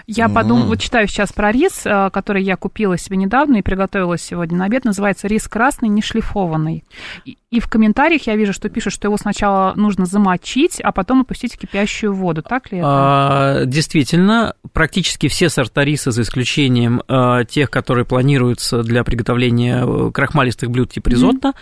Я 0.05 0.29
подумала, 0.29 0.65
вот 0.65 0.79
читаю 0.79 1.07
сейчас 1.07 1.33
про 1.33 1.51
рис, 1.51 1.85
э, 1.85 2.09
который 2.11 2.43
я 2.43 2.55
купила 2.55 2.97
себе 2.97 3.17
недавно 3.17 3.57
и 3.57 3.61
приготовила 3.61 4.17
сегодня 4.17 4.57
на 4.57 4.65
обед. 4.65 4.85
Называется 4.85 5.27
рис 5.27 5.47
красный, 5.47 5.89
не 5.89 6.01
шлифованный. 6.01 6.83
И, 7.25 7.37
и 7.49 7.59
в 7.59 7.67
комментариях 7.67 8.27
я 8.27 8.35
вижу, 8.35 8.53
что 8.53 8.69
пишут, 8.69 8.93
что 8.93 9.07
его 9.07 9.17
сначала 9.17 9.73
нужно 9.75 10.05
замочить, 10.05 10.81
а 10.81 10.91
потом 10.91 11.21
опустить 11.21 11.55
в 11.55 11.57
кипящую 11.57 12.13
воду. 12.13 12.43
Так 12.43 12.71
ли 12.71 12.79
это? 12.79 12.87
А, 12.89 13.65
действительно, 13.65 14.55
практически 14.73 15.27
все 15.27 15.49
сорта 15.49 15.85
риса, 15.85 16.11
за 16.11 16.23
исключением 16.23 17.01
а, 17.07 17.45
тех, 17.45 17.71
которые 17.71 18.05
планируются 18.05 18.83
для 18.83 19.03
приготовления 19.03 19.83
э, 19.85 20.11
крахмалистых 20.11 20.69
блюд 20.69 20.91
типа 20.91 21.09
ризотто, 21.09 21.53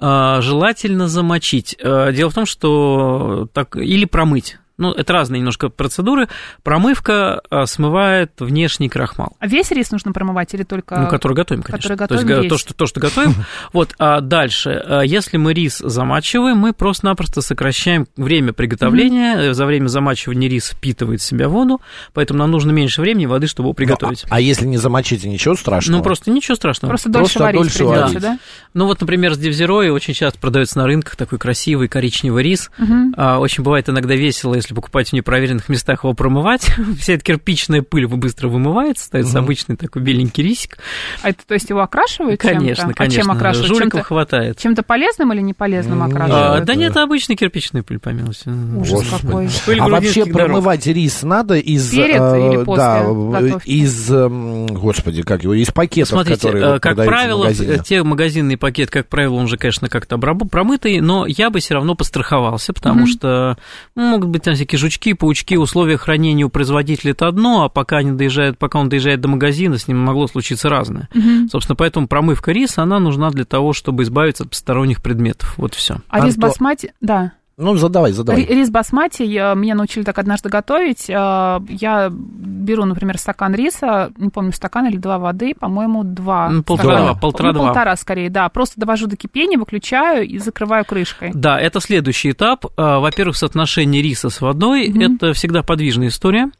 а, 0.00 0.40
желательно 0.40 1.06
замочить. 1.06 1.76
Дело 1.78 2.30
в 2.30 2.34
том, 2.34 2.46
что 2.46 3.48
так, 3.52 3.76
или 3.76 4.04
промыть. 4.04 4.58
Ну, 4.82 4.92
это 4.92 5.12
разные 5.12 5.38
немножко 5.38 5.68
процедуры. 5.68 6.28
Промывка 6.64 7.40
а, 7.50 7.66
смывает 7.66 8.32
внешний 8.40 8.88
крахмал. 8.88 9.36
А 9.38 9.46
весь 9.46 9.70
рис 9.70 9.92
нужно 9.92 10.12
промывать 10.12 10.52
или 10.54 10.64
только... 10.64 10.98
Ну, 10.98 11.06
который 11.06 11.34
готовим, 11.34 11.62
конечно. 11.62 11.96
Который 11.96 12.08
то, 12.08 12.14
есть, 12.14 12.26
готовим 12.26 12.48
то, 12.50 12.58
что, 12.58 12.74
то, 12.74 12.86
что 12.86 13.00
готовим. 13.00 13.34
Вот, 13.72 13.94
а 13.98 14.20
дальше, 14.20 14.70
а, 14.84 15.02
если 15.02 15.36
мы 15.36 15.54
рис 15.54 15.78
замачиваем, 15.78 16.58
мы 16.58 16.72
просто-напросто 16.72 17.42
сокращаем 17.42 18.08
время 18.16 18.52
приготовления. 18.52 19.54
За 19.54 19.66
время 19.66 19.86
замачивания 19.86 20.48
рис 20.48 20.70
впитывает 20.70 21.20
в 21.20 21.24
себя 21.24 21.48
воду, 21.48 21.80
поэтому 22.12 22.40
нам 22.40 22.50
нужно 22.50 22.72
меньше 22.72 23.00
времени 23.00 23.26
воды, 23.26 23.46
чтобы 23.46 23.68
его 23.68 23.74
приготовить. 23.74 24.24
А 24.30 24.40
если 24.40 24.66
не 24.66 24.78
замочите, 24.78 25.28
ничего 25.28 25.54
страшного? 25.54 25.98
Ну, 25.98 26.02
просто 26.02 26.32
ничего 26.32 26.56
страшного. 26.56 26.90
Просто 26.90 27.08
дольше 27.08 27.38
Просто 27.38 27.42
варить 27.44 27.60
дольше 27.60 27.78
придется, 27.78 28.04
варить. 28.04 28.20
да? 28.20 28.38
Ну 28.74 28.86
вот, 28.86 29.00
например, 29.00 29.34
с 29.34 29.38
Девзерой 29.38 29.90
очень 29.90 30.14
часто 30.14 30.40
продается 30.40 30.78
на 30.78 30.86
рынках 30.86 31.14
такой 31.14 31.38
красивый 31.38 31.86
коричневый 31.86 32.42
рис. 32.42 32.70
А, 33.16 33.38
Очень 33.38 33.62
бывает 33.62 33.88
иногда 33.88 34.14
весело, 34.14 34.54
если 34.54 34.71
покупать 34.72 35.10
в 35.10 35.12
непроверенных 35.12 35.68
местах 35.68 36.04
его 36.04 36.14
промывать. 36.14 36.62
Вся 36.98 37.14
эта 37.14 37.24
кирпичная 37.24 37.82
пыль 37.82 38.06
быстро 38.06 38.48
вымывается, 38.48 39.04
ставится 39.04 39.38
обычный 39.38 39.76
такой 39.76 40.02
беленький 40.02 40.42
рисик. 40.42 40.78
А 41.22 41.30
это, 41.30 41.46
то 41.46 41.54
есть 41.54 41.68
его 41.70 41.80
окрашивают 41.80 42.40
Конечно, 42.40 42.74
чем-то? 42.84 42.94
конечно. 42.94 43.20
А 43.20 43.22
чем 43.24 43.30
окрашивают? 43.30 43.68
Жуликов 43.68 43.92
Чем-то, 43.92 44.04
хватает. 44.06 44.58
чем-то 44.58 44.82
полезным 44.82 45.32
или 45.32 45.40
неполезным 45.40 46.02
А, 46.02 46.06
окрашивают? 46.06 46.64
да 46.64 46.74
нет, 46.74 46.90
это 46.92 47.02
обычная 47.02 47.36
кирпичная 47.36 47.82
пыль, 47.82 47.98
по 47.98 48.10
милости. 48.10 48.48
Ужас 48.48 48.92
Господи. 49.00 49.22
какой. 49.26 49.48
Пыль 49.66 49.80
а 49.80 49.88
вообще 49.88 50.24
дорог. 50.24 50.36
промывать 50.38 50.86
рис 50.86 51.22
надо 51.22 51.54
из... 51.56 51.90
Перед 51.90 52.20
э, 52.20 52.52
или 52.52 52.64
после 52.64 52.82
да, 52.84 53.02
готовки? 53.40 53.68
из, 53.68 54.10
эм, 54.12 54.66
господи, 54.66 55.22
как 55.22 55.42
его, 55.42 55.54
из 55.54 55.70
пакетов, 55.70 56.10
Смотрите, 56.10 56.40
которые 56.40 56.76
э, 56.76 56.80
как 56.80 56.96
в 56.96 57.04
правило, 57.04 57.46
э, 57.48 57.78
те 57.84 58.02
магазинный 58.02 58.56
пакет, 58.56 58.90
как 58.90 59.08
правило, 59.08 59.34
он 59.34 59.48
же, 59.48 59.56
конечно, 59.56 59.88
как-то 59.88 60.18
промытый, 60.18 61.00
но 61.00 61.26
я 61.26 61.50
бы 61.50 61.60
все 61.60 61.74
равно 61.74 61.94
постраховался, 61.94 62.72
потому 62.72 63.02
Мгм. 63.02 63.06
что 63.06 63.56
ну, 63.94 64.02
могут 64.10 64.28
быть 64.28 64.42
всякие 64.54 64.78
жучки, 64.78 65.12
паучки, 65.14 65.56
условия 65.56 65.96
хранения 65.96 66.44
у 66.44 66.48
производителя 66.48 67.12
это 67.12 67.28
одно, 67.28 67.64
а 67.64 67.68
пока, 67.68 67.98
они 67.98 68.12
доезжают, 68.12 68.58
пока 68.58 68.78
он 68.78 68.88
доезжает 68.88 69.20
до 69.20 69.28
магазина, 69.28 69.78
с 69.78 69.88
ним 69.88 69.98
могло 69.98 70.26
случиться 70.26 70.68
разное. 70.68 71.08
Мгм. 71.14 71.48
Собственно, 71.48 71.76
поэтому 71.76 72.08
промывка 72.08 72.52
риса, 72.52 72.82
она 72.82 72.98
нужна 72.98 73.30
для 73.30 73.44
того, 73.44 73.72
чтобы 73.72 74.02
избавиться 74.02 74.44
от 74.44 74.50
посторонних 74.50 75.02
предметов. 75.02 75.54
Вот 75.56 75.74
все. 75.74 75.98
А 76.08 76.24
рис 76.24 76.36
Антон- 76.36 76.40
басмати, 76.48 76.94
да. 77.00 77.32
Ну, 77.62 77.76
задавай, 77.76 78.12
задавай. 78.12 78.42
Ри- 78.44 78.54
Рис 78.54 78.70
басмати, 78.70 79.22
я- 79.24 79.54
меня 79.54 79.74
научили 79.74 80.04
так 80.04 80.18
однажды 80.18 80.48
готовить. 80.48 81.08
Э, 81.08 81.60
Я 81.68 82.10
беру, 82.12 82.84
например, 82.84 83.18
стакан 83.18 83.54
риса, 83.54 84.10
не 84.16 84.28
помню, 84.30 84.52
стакан 84.52 84.86
или 84.86 84.96
два 84.96 85.18
воды, 85.18 85.54
по-моему, 85.58 86.04
два. 86.04 86.48
Ну, 86.48 86.62
стакана. 86.62 86.64
полтора-два, 86.64 87.12
Ну, 87.14 87.18
полтора-два. 87.20 87.66
полтора 87.66 87.96
скорее, 87.96 88.30
да. 88.30 88.48
Просто 88.48 88.80
довожу 88.80 89.06
до 89.06 89.16
кипения, 89.16 89.58
выключаю 89.58 90.26
и 90.26 90.38
закрываю 90.38 90.84
крышкой. 90.84 91.30
Да, 91.34 91.58
это 91.60 91.80
следующий 91.80 92.30
этап. 92.32 92.66
А, 92.76 92.98
Во-первых, 93.00 93.36
соотношение 93.36 94.02
риса 94.02 94.28
с 94.30 94.40
водой 94.40 94.88
Мгм. 94.88 95.16
это 95.16 95.32
всегда 95.32 95.62
подвижная 95.62 96.08
история. 96.08 96.50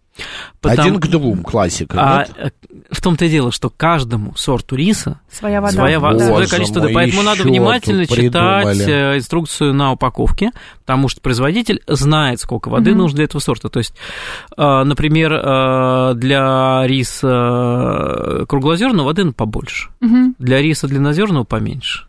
Потому- 0.61 0.88
Один 0.88 1.00
к 1.00 1.07
двум, 1.09 1.42
классика. 1.42 1.97
А 1.99 2.19
нет? 2.19 2.31
э, 2.37 2.50
в 2.90 3.00
том-то 3.00 3.25
и 3.25 3.28
дело, 3.31 3.50
что 3.50 3.71
каждому 3.71 4.35
сорту 4.37 4.76
риса 4.76 5.21
Своя 5.31 5.61
вода. 5.61 5.73
своя, 5.73 5.99
во- 6.00 6.12
да. 6.12 6.19
свое 6.19 6.33
Боже 6.42 6.49
количество 6.50 6.81
воды. 6.81 6.92
Поэтому 6.92 7.23
надо 7.23 7.42
внимательно 7.45 8.04
читать 8.07 8.19
придумали. 8.64 9.14
э, 9.14 9.16
инструкцию 9.19 9.73
на 9.75 9.92
упаковке, 9.92 10.50
потому 10.81 11.09
что 11.09 11.21
производитель 11.23 11.83
знает, 11.87 12.40
сколько 12.40 12.69
воды 12.69 12.90
Мгм. 12.90 12.99
нужно 13.00 13.16
для 13.16 13.25
этого 13.25 13.40
сорта. 13.40 13.69
То 13.71 13.78
есть, 13.78 13.95
э, 14.57 14.83
например, 14.85 15.33
для 16.14 16.87
риса 16.87 18.45
круглозерного 18.49 19.07
воды 19.07 19.25
ну, 19.25 19.33
побольше, 19.33 19.88
Мгм. 20.00 20.35
для 20.38 20.61
риса 20.61 20.87
длиннозерного 20.88 21.45
поменьше. 21.45 22.07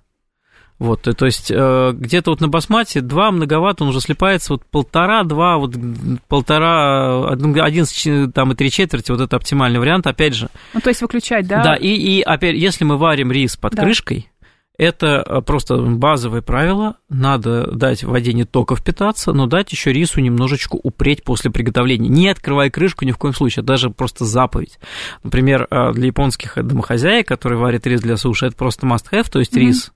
Вот, 0.80 1.08
э, 1.08 1.13
то 1.13 1.25
есть 1.25 1.51
э, 1.51 1.92
где-то 1.94 2.32
вот 2.32 2.42
на 2.42 2.48
басмате 2.48 3.01
два 3.01 3.32
многовато, 3.32 3.84
он 3.84 3.89
уже 3.92 4.01
слипается, 4.01 4.53
вот 4.53 4.65
полтора-два, 4.65 5.58
вот 5.58 5.75
м, 5.75 6.20
полтора, 6.27 7.30
один, 7.30 7.86
там 8.32 8.51
и 8.51 8.56
три 8.56 8.70
четверти, 8.72 9.12
вот 9.12 9.22
это 9.22 9.36
оптимальный 9.36 9.80
вариант, 9.80 10.08
опять 10.08 10.34
же. 10.34 10.50
Ну, 10.74 10.82
то 10.82 10.89
есть 10.89 11.01
выключать, 11.01 11.48
да? 11.48 11.63
Да, 11.63 11.75
и, 11.75 11.88
и 11.89 12.22
опять, 12.22 12.56
если 12.56 12.84
мы 12.86 12.98
варим 12.98 13.32
рис 13.32 13.56
под 13.56 13.75
Да. 13.75 13.84
крышкой, 13.84 14.30
это 14.75 15.24
э, 15.25 15.42
просто 15.42 15.77
базовое 15.77 16.42
правило. 16.42 16.96
Надо 17.08 17.70
дать 17.72 18.03
воде 18.03 18.34
не 18.34 18.44
только 18.44 18.75
впитаться, 18.75 19.32
но 19.32 19.46
дать 19.46 19.72
еще 19.72 19.94
рису 19.94 20.20
немножечко 20.20 20.75
упреть 20.82 21.24
после 21.24 21.51
приготовления. 21.51 22.10
Не 22.10 22.27
открывай 22.30 22.72
крышку 22.72 23.06
ни 23.06 23.12
в 23.12 23.18
коем 23.20 23.36
случае, 23.36 23.62
это 23.62 23.68
даже 23.68 23.92
просто 23.92 24.25
заповедь. 24.25 24.80
Например, 25.24 25.68
для 25.94 26.08
японских 26.08 26.58
домохозяек, 26.58 27.27
которые 27.27 27.60
варят 27.60 27.86
рис 27.86 28.01
для 28.01 28.18
суши, 28.18 28.48
это 28.48 28.56
просто 28.56 28.88
must-have, 28.88 29.30
то 29.30 29.38
есть 29.39 29.51
Мгм. 29.56 29.62
рис, 29.62 29.92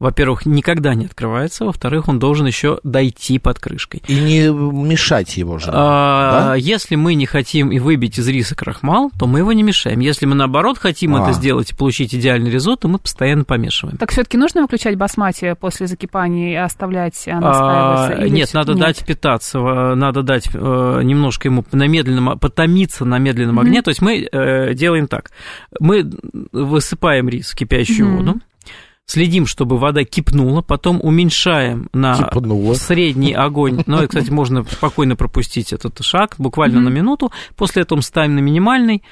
во-первых, 0.00 0.46
никогда 0.46 0.94
не 0.94 1.04
открывается, 1.04 1.66
во-вторых, 1.66 2.08
он 2.08 2.18
должен 2.18 2.46
еще 2.46 2.80
дойти 2.82 3.38
под 3.38 3.58
крышкой. 3.58 4.02
И 4.08 4.14
не 4.14 4.48
мешать 4.48 5.36
его 5.36 5.58
же. 5.58 5.70
А, 5.72 6.48
да? 6.48 6.54
Если 6.56 6.96
мы 6.96 7.14
не 7.14 7.26
хотим 7.26 7.70
и 7.70 7.78
выбить 7.78 8.18
из 8.18 8.26
риса 8.26 8.56
крахмал, 8.56 9.10
то 9.18 9.26
мы 9.26 9.40
его 9.40 9.52
не 9.52 9.62
мешаем. 9.62 10.00
Если 10.00 10.24
мы 10.24 10.34
наоборот 10.34 10.78
хотим 10.78 11.14
А. 11.16 11.22
это 11.22 11.32
сделать 11.32 11.72
и 11.72 11.74
получить 11.76 12.14
идеальный 12.14 12.50
ризотто, 12.50 12.88
мы 12.88 12.98
постоянно 12.98 13.44
помешиваем. 13.44 13.98
Так 13.98 14.10
все-таки 14.10 14.38
нужно 14.38 14.62
выключать 14.62 14.96
басмати 14.96 15.54
после 15.60 15.86
закипания 15.86 16.52
и 16.52 16.54
оставлять 16.56 17.22
э, 17.26 17.32
А, 17.32 17.40
настаиваться? 17.40 18.24
Или 18.24 18.34
нет, 18.34 18.54
надо 18.54 18.72
нет? 18.72 18.80
дать 18.80 19.04
питаться, 19.04 19.58
э, 19.58 19.94
надо 19.96 20.22
дать 20.22 20.48
э, 20.52 21.00
немножко 21.04 21.48
ему 21.48 21.62
на 21.72 21.86
медленном, 21.86 22.38
потомиться 22.38 23.04
на 23.04 23.18
медленном 23.18 23.56
Мгм. 23.56 23.66
огне. 23.66 23.82
То 23.82 23.90
есть 23.90 24.00
мы 24.00 24.26
э, 24.32 24.72
делаем 24.72 25.08
так: 25.08 25.30
мы 25.78 26.10
высыпаем 26.52 27.28
рис 27.28 27.50
в 27.50 27.54
кипящую 27.54 28.08
Мгм. 28.08 28.16
воду, 28.16 28.40
следим, 29.10 29.46
чтобы 29.46 29.76
вода 29.76 30.04
кипнула, 30.04 30.62
потом 30.62 31.00
уменьшаем 31.02 31.88
на 31.92 32.16
Кипнула. 32.16 32.74
средний 32.74 33.32
огонь. 33.32 33.82
Ну, 33.86 34.02
и, 34.02 34.06
кстати, 34.06 34.30
можно 34.30 34.62
спокойно 34.64 35.16
пропустить 35.16 35.72
этот 35.72 35.98
шаг, 36.04 36.36
буквально 36.38 36.80
на 36.80 36.88
минуту. 36.90 37.32
После 37.56 37.82
этого 37.82 38.00
ставим 38.02 38.36
на 38.36 38.38
минимальный. 38.40 39.02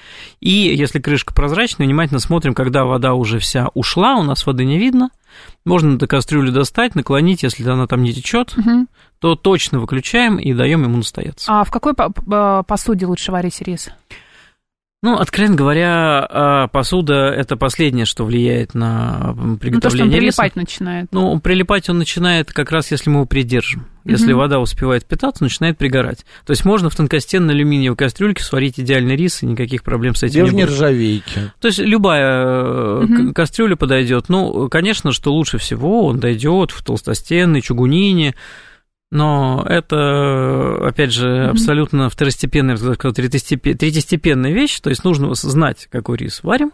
И 0.40 0.50
если 0.50 1.00
крышка 1.00 1.34
прозрачная, 1.34 1.86
внимательно 1.86 2.20
смотрим, 2.20 2.54
когда 2.54 2.84
вода 2.84 3.14
уже 3.14 3.38
вся 3.40 3.68
ушла, 3.74 4.14
у 4.16 4.22
нас 4.22 4.46
воды 4.46 4.64
не 4.64 4.78
видно. 4.78 5.10
Можно 5.64 5.98
до 5.98 6.06
кастрюли 6.06 6.50
достать, 6.50 6.94
наклонить, 6.94 7.42
если 7.42 7.68
она 7.68 7.86
там 7.86 8.02
не 8.02 8.12
течет, 8.12 8.54
то 9.18 9.34
точно 9.34 9.80
выключаем 9.80 10.36
и 10.36 10.54
даем 10.54 10.84
ему 10.84 10.98
настояться. 10.98 11.46
А 11.52 11.64
в 11.64 11.70
какой 11.70 11.94
по- 11.94 12.10
по- 12.10 12.62
посуде 12.66 13.06
лучше 13.06 13.32
варить 13.32 13.60
рис? 13.62 13.88
Ну, 15.00 15.14
откровенно 15.16 15.54
говоря, 15.54 16.26
а, 16.28 16.66
посуда 16.68 17.28
это 17.28 17.56
последнее, 17.56 18.04
что 18.04 18.24
влияет 18.24 18.74
на 18.74 19.32
м, 19.36 19.36
Ну, 19.36 19.36
то, 19.36 19.38
что 19.38 19.46
он 19.52 19.58
приготовление 19.58 20.18
риса. 20.18 20.38
прилипать 20.42 20.56
начинает. 20.56 21.06
Ну, 21.12 21.38
прилипать 21.38 21.88
он 21.88 21.98
начинает 21.98 22.52
как 22.52 22.72
раз, 22.72 22.90
если 22.90 23.08
мы 23.08 23.18
его 23.18 23.26
придержим. 23.26 23.86
Если 24.04 24.32
Мгм. 24.32 24.38
вода 24.40 24.58
успевает 24.58 25.04
питаться, 25.06 25.44
начинает 25.44 25.78
пригорать. 25.78 26.24
То 26.44 26.50
есть 26.50 26.64
можно 26.64 26.90
в 26.90 26.96
тонкостенной 26.96 27.54
алюминиевой 27.54 27.96
кастрюльке 27.96 28.42
сварить 28.42 28.80
идеальный 28.80 29.14
рис, 29.14 29.40
и 29.44 29.46
никаких 29.46 29.84
проблем 29.84 30.16
с 30.16 30.24
этим 30.24 30.40
в 30.40 30.44
не 30.46 30.50
будет. 30.62 30.70
нержавейке. 30.70 31.52
То 31.60 31.68
есть 31.68 31.78
любая 31.78 33.06
к- 33.06 33.32
кастрюля 33.34 33.76
подойдет. 33.76 34.24
Ну, 34.28 34.68
конечно, 34.68 35.12
что 35.12 35.32
лучше 35.32 35.58
всего, 35.58 36.06
он 36.06 36.18
дойдет 36.18 36.72
в 36.72 36.82
толстостенной 36.82 37.60
чугунине, 37.60 38.34
но 39.10 39.64
это, 39.66 40.86
опять 40.86 41.12
же, 41.12 41.46
абсолютно 41.46 42.10
второстепенная, 42.10 42.76
я 42.76 42.82
бы 42.82 42.94
сказал, 42.94 43.14
третьестепе- 43.14 43.74
третьестепенная 43.74 44.52
вещь. 44.52 44.80
То 44.80 44.90
есть 44.90 45.02
нужно 45.02 45.32
знать, 45.34 45.88
какой 45.90 46.18
рис 46.18 46.42
варим, 46.42 46.72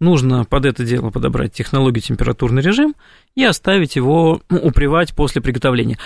нужно 0.00 0.44
под 0.44 0.66
это 0.66 0.84
дело 0.84 1.10
подобрать 1.10 1.52
технологию 1.52 2.02
температурный 2.02 2.62
режим 2.62 2.96
и 3.36 3.44
оставить 3.44 3.94
его 3.94 4.40
ну, 4.50 4.58
упривать 4.58 5.14
после 5.14 5.40
приготовления. 5.40 5.98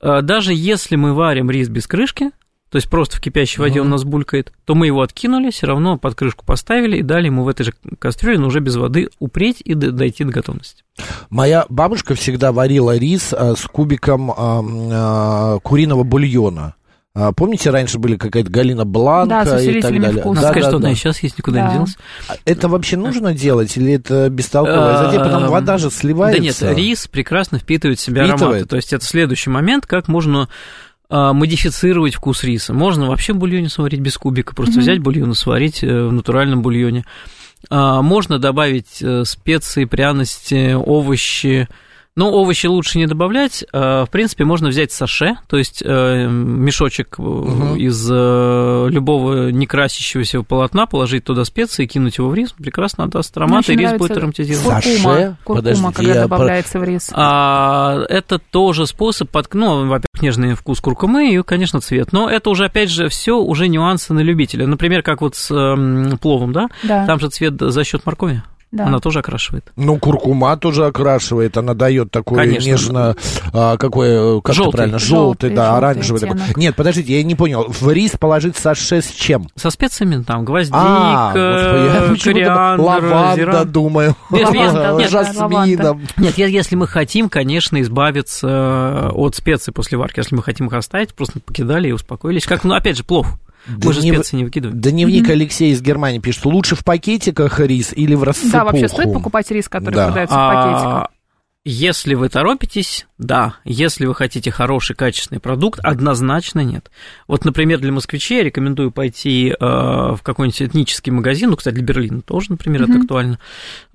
А 0.00 0.22
Даже 0.22 0.54
если 0.54 0.96
мы 0.96 1.12
варим 1.12 1.50
рис 1.50 1.68
без 1.68 1.86
крышки, 1.86 2.30
то 2.76 2.78
есть 2.78 2.90
просто 2.90 3.16
в 3.16 3.20
кипящей 3.22 3.58
воде 3.62 3.80
он 3.80 3.86
у 3.86 3.90
нас 3.90 4.04
булькает, 4.04 4.52
то 4.66 4.74
мы 4.74 4.84
его 4.88 5.00
откинули, 5.00 5.48
все 5.50 5.66
равно 5.66 5.96
под 5.96 6.14
крышку 6.14 6.44
поставили 6.44 6.98
и 6.98 7.02
дали 7.02 7.24
ему 7.24 7.42
в 7.42 7.48
этой 7.48 7.62
же 7.64 7.72
кастрюле, 7.98 8.38
но 8.38 8.48
уже 8.48 8.60
без 8.60 8.76
воды, 8.76 9.08
упреть 9.18 9.62
и 9.64 9.72
дойти 9.72 10.24
до 10.24 10.30
готовности. 10.32 10.84
Моя 11.30 11.64
бабушка 11.70 12.14
всегда 12.14 12.52
варила 12.52 12.94
рис 12.94 13.32
а, 13.32 13.54
с 13.56 13.62
кубиком 13.62 14.30
а, 14.30 14.62
а, 14.62 15.58
куриного 15.60 16.02
бульона. 16.02 16.74
А, 17.18 17.32
Помните, 17.32 17.70
раньше 17.70 17.98
были 17.98 18.16
какая-то 18.16 18.50
Галина 18.50 18.84
Бланка 18.84 19.42
Да, 19.46 19.58
и 19.62 19.80
так 19.80 19.98
далее? 19.98 20.20
вкуса. 20.20 20.34
Надо 20.34 20.40
Да, 20.42 20.48
сказать, 20.50 20.62
да, 20.64 20.68
что 20.68 20.78
да. 20.80 20.86
она 20.88 20.94
сейчас 20.94 21.22
есть, 21.22 21.38
никуда 21.38 21.60
Да. 21.62 21.66
не 21.68 21.72
делась. 21.72 21.96
А 22.28 22.34
Это 22.44 22.68
вообще 22.68 22.98
нужно 22.98 23.32
делать 23.32 23.74
или 23.78 23.94
это 23.94 24.28
бестолковая 24.28 24.98
затея? 25.06 25.20
Потому 25.24 25.48
вода 25.50 25.78
же 25.78 25.88
Да 25.88 25.90
сливается. 25.96 26.66
нет, 26.66 26.76
рис 26.76 27.06
прекрасно 27.08 27.58
впитывает 27.58 27.98
в 27.98 28.02
себя 28.02 28.24
Впитывает? 28.24 28.42
ароматы. 28.42 28.64
То 28.66 28.76
есть 28.76 28.92
это 28.92 29.02
следующий 29.02 29.48
момент, 29.48 29.86
как 29.86 30.08
можно 30.08 30.42
а, 30.42 30.48
модифицировать 31.08 32.14
вкус 32.14 32.42
риса. 32.42 32.74
Можно 32.74 33.06
вообще 33.08 33.32
в 33.32 33.36
бульоне 33.36 33.68
сварить 33.68 34.00
без 34.00 34.16
кубика, 34.16 34.54
просто 34.54 34.80
взять 34.80 34.98
бульон 34.98 35.32
и 35.32 35.34
сварить 35.34 35.82
э, 35.82 36.06
в 36.06 36.12
натуральном 36.12 36.62
бульоне. 36.62 37.04
А, 37.70 38.02
Можно 38.02 38.38
добавить 38.38 39.02
э, 39.02 39.24
специи, 39.24 39.84
пряности, 39.84 40.74
овощи. 40.74 41.68
Но 42.16 42.32
овощи 42.32 42.66
лучше 42.66 42.96
не 42.98 43.06
добавлять. 43.06 43.64
А, 43.72 44.06
В 44.06 44.10
принципе, 44.10 44.44
можно 44.44 44.68
взять 44.68 44.90
саше, 44.90 45.36
то 45.48 45.58
есть 45.58 45.82
э, 45.84 46.26
мешочек 46.26 47.16
э, 47.18 47.22
из 47.76 48.08
э, 48.10 48.86
любого 48.88 49.50
некрасящегося 49.50 50.42
полотна, 50.42 50.86
положить 50.86 51.24
туда 51.24 51.44
специи, 51.44 51.84
кинуть 51.84 52.16
его 52.16 52.30
в 52.30 52.34
рис. 52.34 52.52
Прекрасно 52.52 53.06
даст 53.06 53.36
аромат, 53.36 53.68
и 53.68 53.76
рис 53.76 53.92
будет 53.94 54.16
ароматизирован. 54.16 54.64
Саше? 54.64 54.96
Куркума, 54.96 55.38
куркума 55.44 55.56
Подождите, 55.56 55.92
когда 55.92 56.14
я 56.14 56.20
добавляется 56.22 56.78
в 56.78 56.84
рис. 56.84 57.10
А, 57.12 57.98
это 58.08 58.38
тоже 58.38 58.86
способ, 58.86 59.28
под, 59.28 59.52
ну, 59.52 59.86
во-первых, 59.86 60.22
нежный 60.22 60.54
вкус 60.54 60.80
куркумы 60.80 61.34
и, 61.34 61.42
конечно, 61.42 61.82
цвет. 61.82 62.12
Но 62.12 62.30
это 62.30 62.48
уже, 62.48 62.64
опять 62.64 62.88
же, 62.88 63.08
все 63.08 63.38
уже 63.38 63.68
нюансы 63.68 64.14
на 64.14 64.20
любителя. 64.20 64.66
Например, 64.66 65.02
как 65.02 65.20
вот 65.20 65.36
с 65.36 65.50
эм, 65.50 66.16
пловом, 66.16 66.52
да? 66.52 66.68
Да, 66.82 67.04
Там 67.04 67.20
же 67.20 67.28
цвет 67.28 67.54
за 67.60 67.84
счет 67.84 68.06
моркови. 68.06 68.42
Да. 68.72 68.86
Она 68.86 68.98
тоже 68.98 69.20
окрашивает. 69.20 69.72
Ну, 69.76 69.98
куркума 69.98 70.56
тоже 70.56 70.86
окрашивает, 70.86 71.56
она 71.56 71.74
дает 71.74 72.10
такой 72.10 72.38
Конечно. 72.38 72.66
нежно, 72.68 73.16
а, 73.52 73.76
какой, 73.76 74.40
как 74.42 74.54
Желтый. 74.54 74.72
правильно, 74.72 74.98
желтый, 74.98 75.50
Желтый, 75.50 75.50
да, 75.50 75.66
желтый 75.70 75.78
оранжевый 75.78 76.20
такой. 76.20 76.40
Нет, 76.56 76.76
подождите, 76.76 77.16
я 77.16 77.22
не 77.22 77.34
понял, 77.34 77.66
в 77.68 77.90
рис 77.90 78.12
положить 78.12 78.56
саше 78.56 79.00
с 79.00 79.10
чем? 79.10 79.48
Со 79.54 79.70
специями, 79.70 80.22
там, 80.22 80.44
гвоздика, 80.44 80.78
А, 80.78 81.32
господи, 81.32 82.10
почему-то 82.10 82.40
кориандр, 82.40 82.82
лаванда 82.84 83.36
зиран. 83.36 83.72
думаю, 83.72 84.16
Нет, 84.30 84.50
нет, 84.98 85.10
жасмином. 85.10 86.02
Нет, 86.16 86.36
если 86.36 86.76
мы 86.76 86.86
хотим, 86.86 87.28
конечно, 87.28 87.80
избавиться 87.80 89.10
от 89.12 89.34
специй 89.34 89.72
после 89.72 89.98
варки. 89.98 90.18
Если 90.18 90.34
мы 90.34 90.42
хотим 90.42 90.66
их 90.66 90.72
оставить, 90.74 91.14
просто 91.14 91.40
покидали 91.40 91.88
и 91.88 91.92
успокоились. 91.92 92.44
Как, 92.46 92.64
ну, 92.64 92.74
опять 92.74 92.96
же, 92.96 93.04
плов. 93.04 93.26
Мы 93.68 93.92
же 93.92 94.00
специи 94.00 94.36
не 94.36 94.44
выкидываем. 94.44 94.80
Дневник 94.80 95.28
Алексея 95.28 95.72
из 95.72 95.82
Германии 95.82 96.18
пишет, 96.18 96.44
лучше 96.44 96.76
в 96.76 96.84
пакетиках 96.84 97.58
рис 97.60 97.92
или 97.94 98.14
в 98.14 98.22
рассыпуху? 98.22 98.52
Да, 98.52 98.64
вообще 98.64 98.88
стоит 98.88 99.12
покупать 99.12 99.50
рис, 99.50 99.68
который 99.68 99.94
Да. 99.94 100.06
продается 100.06 100.34
в 100.36 100.38
пакетиках. 100.38 101.08
Если 101.68 102.14
вы 102.14 102.28
торопитесь, 102.28 103.08
да. 103.18 103.56
Если 103.64 104.06
вы 104.06 104.14
хотите 104.14 104.52
хороший, 104.52 104.94
качественный 104.94 105.40
продукт, 105.40 105.80
однозначно 105.82 106.60
нет. 106.60 106.92
Вот, 107.26 107.44
например, 107.44 107.80
для 107.80 107.90
москвичей 107.90 108.38
я 108.38 108.44
рекомендую 108.44 108.92
пойти 108.92 109.48
э, 109.48 109.54
в 109.58 110.20
какой-нибудь 110.22 110.62
этнический 110.62 111.10
магазин, 111.10 111.50
ну, 111.50 111.56
кстати, 111.56 111.74
для 111.74 111.82
Берлина 111.82 112.22
тоже, 112.22 112.50
например, 112.50 112.84
это 112.84 113.00
актуально, 113.00 113.40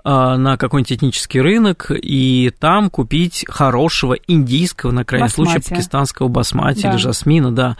э, 0.03 0.09
на 0.09 0.57
какой-нибудь 0.57 0.91
этнический 0.91 1.39
рынок, 1.39 1.91
и 1.95 2.51
там 2.59 2.89
купить 2.89 3.45
хорошего 3.47 4.17
индийского, 4.27 4.91
на 4.91 5.05
крайний 5.05 5.29
случай, 5.29 5.53
Басмати. 5.53 5.69
пакистанского 5.69 6.27
басмати 6.27 6.81
Да. 6.81 6.89
или 6.89 6.97
жасмина, 6.97 7.55
да. 7.55 7.77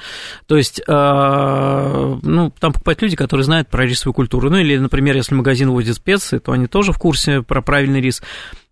То 0.48 0.55
есть, 0.55 0.79
э, 0.88 2.17
ну, 2.24 2.53
там 2.62 2.71
покупают 2.71 3.01
люди, 3.01 3.17
которые 3.17 3.43
знают 3.43 3.67
про 3.67 3.86
рисовую 3.86 4.13
культуру. 4.13 4.50
Ну, 4.50 4.55
или, 4.55 4.77
например, 4.77 5.17
если 5.17 5.36
магазин 5.36 5.69
возит 5.69 5.98
специи, 5.98 6.38
то 6.38 6.53
они 6.53 6.67
тоже 6.67 6.93
в 6.93 6.98
курсе 6.98 7.41
про 7.41 7.62
правильный 7.62 8.00
рис. 8.00 8.21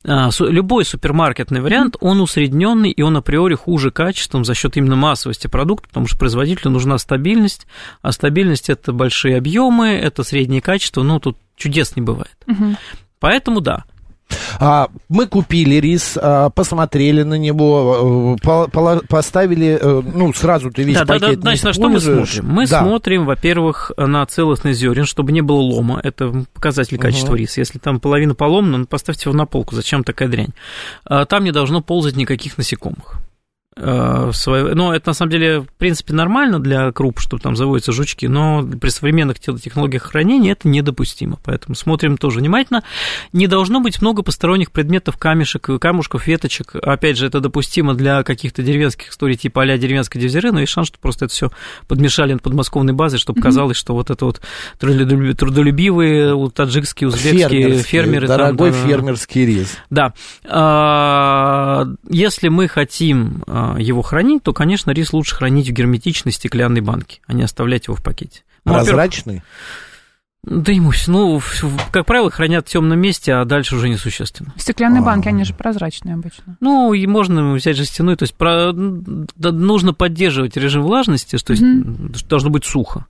А, 0.05 0.29
Любой 0.39 0.85
супермаркетный 0.85 1.61
вариант, 1.61 1.97
он 1.99 2.21
усредненный, 2.21 2.91
и 2.91 3.01
он 3.01 3.17
априори 3.17 3.55
хуже 3.55 3.91
качеством 3.91 4.45
за 4.45 4.55
счет 4.55 4.77
именно 4.77 4.95
массовости 4.95 5.47
продукта, 5.47 5.89
потому 5.89 6.07
что 6.07 6.17
производителю 6.17 6.71
нужна 6.71 6.97
стабильность, 6.97 7.67
а 8.01 8.11
стабильность 8.11 8.69
это 8.69 8.93
большие 8.93 9.37
объемы, 9.37 9.89
это 9.89 10.23
среднее 10.23 10.61
качество, 10.61 11.03
ну, 11.03 11.19
тут 11.19 11.37
чудес 11.57 11.95
не 11.95 12.01
бывает. 12.01 12.35
Мгм. 12.47 12.77
Поэтому 13.19 13.59
да. 13.59 13.83
А, 14.59 14.89
мы 15.07 15.27
купили 15.27 15.75
рис, 15.75 16.17
а, 16.21 16.49
посмотрели 16.49 17.23
на 17.23 17.35
него, 17.35 18.35
э, 18.37 18.43
по- 18.45 18.67
пола- 18.67 19.01
поставили, 19.07 19.77
э, 19.81 20.01
ну, 20.13 20.33
сразу 20.33 20.71
ты 20.71 20.83
весь 20.83 20.95
Да, 20.97 21.05
да, 21.05 21.13
да, 21.15 21.19
пакет 21.27 21.37
не 21.37 21.41
значит, 21.41 21.63
на 21.63 21.73
что 21.73 21.89
мы 21.89 21.99
смотрим? 21.99 22.45
Мы 22.47 22.67
Да. 22.67 22.81
смотрим, 22.81 23.25
во-первых, 23.25 23.91
на 23.97 24.25
целостность 24.25 24.79
зерен, 24.79 25.05
чтобы 25.05 25.31
не 25.31 25.41
было 25.41 25.59
лома. 25.59 25.99
Это 26.03 26.45
показатель 26.53 26.97
качества 26.97 27.35
риса. 27.35 27.61
Если 27.61 27.79
там 27.79 27.99
половина 27.99 28.35
поломана, 28.35 28.79
ну, 28.79 28.85
поставьте 28.85 29.29
его 29.29 29.37
на 29.37 29.45
полку. 29.45 29.75
Зачем 29.75 30.03
такая 30.03 30.27
дрянь? 30.29 30.53
А, 31.05 31.25
Там 31.25 31.43
не 31.43 31.51
должно 31.51 31.81
ползать 31.81 32.15
никаких 32.15 32.57
насекомых. 32.57 33.17
В 33.81 34.33
свое- 34.33 34.75
Но 34.75 34.93
это 34.93 35.09
на 35.09 35.13
самом 35.13 35.31
деле, 35.31 35.61
в 35.61 35.67
принципе, 35.77 36.13
нормально 36.13 36.59
для 36.59 36.91
круп, 36.91 37.19
что 37.19 37.37
там 37.37 37.55
заводятся 37.55 37.91
жучки, 37.93 38.25
но 38.25 38.61
при 38.63 38.89
современных 38.89 39.39
те- 39.39 39.55
технологиях 39.57 40.03
хранения 40.03 40.51
это 40.51 40.67
недопустимо. 40.67 41.37
Поэтому 41.45 41.75
смотрим 41.75 42.17
тоже 42.17 42.39
внимательно. 42.39 42.83
Не 43.31 43.47
должно 43.47 43.79
быть 43.79 44.01
много 44.01 44.21
посторонних 44.21 44.71
предметов, 44.71 45.17
камешек, 45.17 45.69
камушков, 45.79 46.27
веточек. 46.27 46.75
Опять 46.75 47.17
же, 47.17 47.27
это 47.27 47.39
допустимо 47.39 47.93
для 47.93 48.23
каких-то 48.23 48.63
деревенских 48.63 49.09
историй 49.11 49.35
типа 49.37 49.61
а-ля 49.61 49.77
деревенской 49.77 50.19
дезире, 50.19 50.51
но 50.51 50.59
есть 50.59 50.71
шанс, 50.73 50.87
что 50.87 50.99
просто 50.99 51.25
это 51.25 51.33
все 51.33 51.49
подмешали 51.87 52.33
на 52.33 52.39
подмосковной 52.39 52.93
базе, 52.93 53.17
чтобы 53.17 53.41
казалось, 53.41 53.77
что 53.77 53.93
вот 53.93 54.09
это 54.09 54.25
вот 54.25 54.41
трудолюб- 54.79 55.33
трудолюбивые 55.35 56.49
таджикские, 56.51 57.07
узбекские 57.07 57.47
Фермерский, 57.49 57.83
фермеры. 57.89 58.27
там, 58.27 58.37
Дорогой 58.37 58.71
да, 58.71 58.77
фермерский 58.87 59.45
рис. 59.45 59.77
да. 59.89 60.13
А, 60.47 61.85
Если 62.09 62.49
мы 62.49 62.67
хотим 62.67 63.43
а, 63.47 63.68
его 63.77 64.01
хранить, 64.01 64.43
то, 64.43 64.53
конечно, 64.53 64.91
рис 64.91 65.13
лучше 65.13 65.35
хранить 65.35 65.69
в 65.69 65.71
герметичной 65.73 66.31
стеклянной 66.31 66.81
банке, 66.81 67.19
а 67.27 67.33
не 67.33 67.43
оставлять 67.43 67.87
его 67.87 67.95
в 67.95 68.03
пакете. 68.03 68.41
Ну, 68.65 68.73
Прозрачный? 68.73 69.41
Да 70.41 70.71
ему, 70.71 70.93
ну, 71.07 71.41
как 71.91 72.05
правило, 72.05 72.31
хранят 72.31 72.65
в 72.65 72.71
темном 72.71 72.97
месте, 72.97 73.33
а 73.33 73.43
дальше 73.43 73.75
уже 73.75 73.89
несущественно. 73.89 74.53
Стеклянные 74.55 75.01
банки, 75.01 75.27
А. 75.27 75.31
они 75.31 75.43
же 75.43 75.53
прозрачные 75.53 76.15
обычно. 76.15 76.55
Ну, 76.61 76.93
и 76.93 77.05
можно 77.07 77.51
взять 77.53 77.75
жестяную, 77.75 78.15
то 78.15 78.23
есть 78.23 78.35
про, 78.35 78.71
да, 78.73 79.51
нужно 79.51 79.93
поддерживать 79.93 80.55
режим 80.55 80.83
влажности, 80.83 81.37
то 81.37 81.51
есть 81.51 81.61
Мгм. 81.61 82.13
должно 82.29 82.49
быть 82.49 82.63
сухо. 82.63 83.05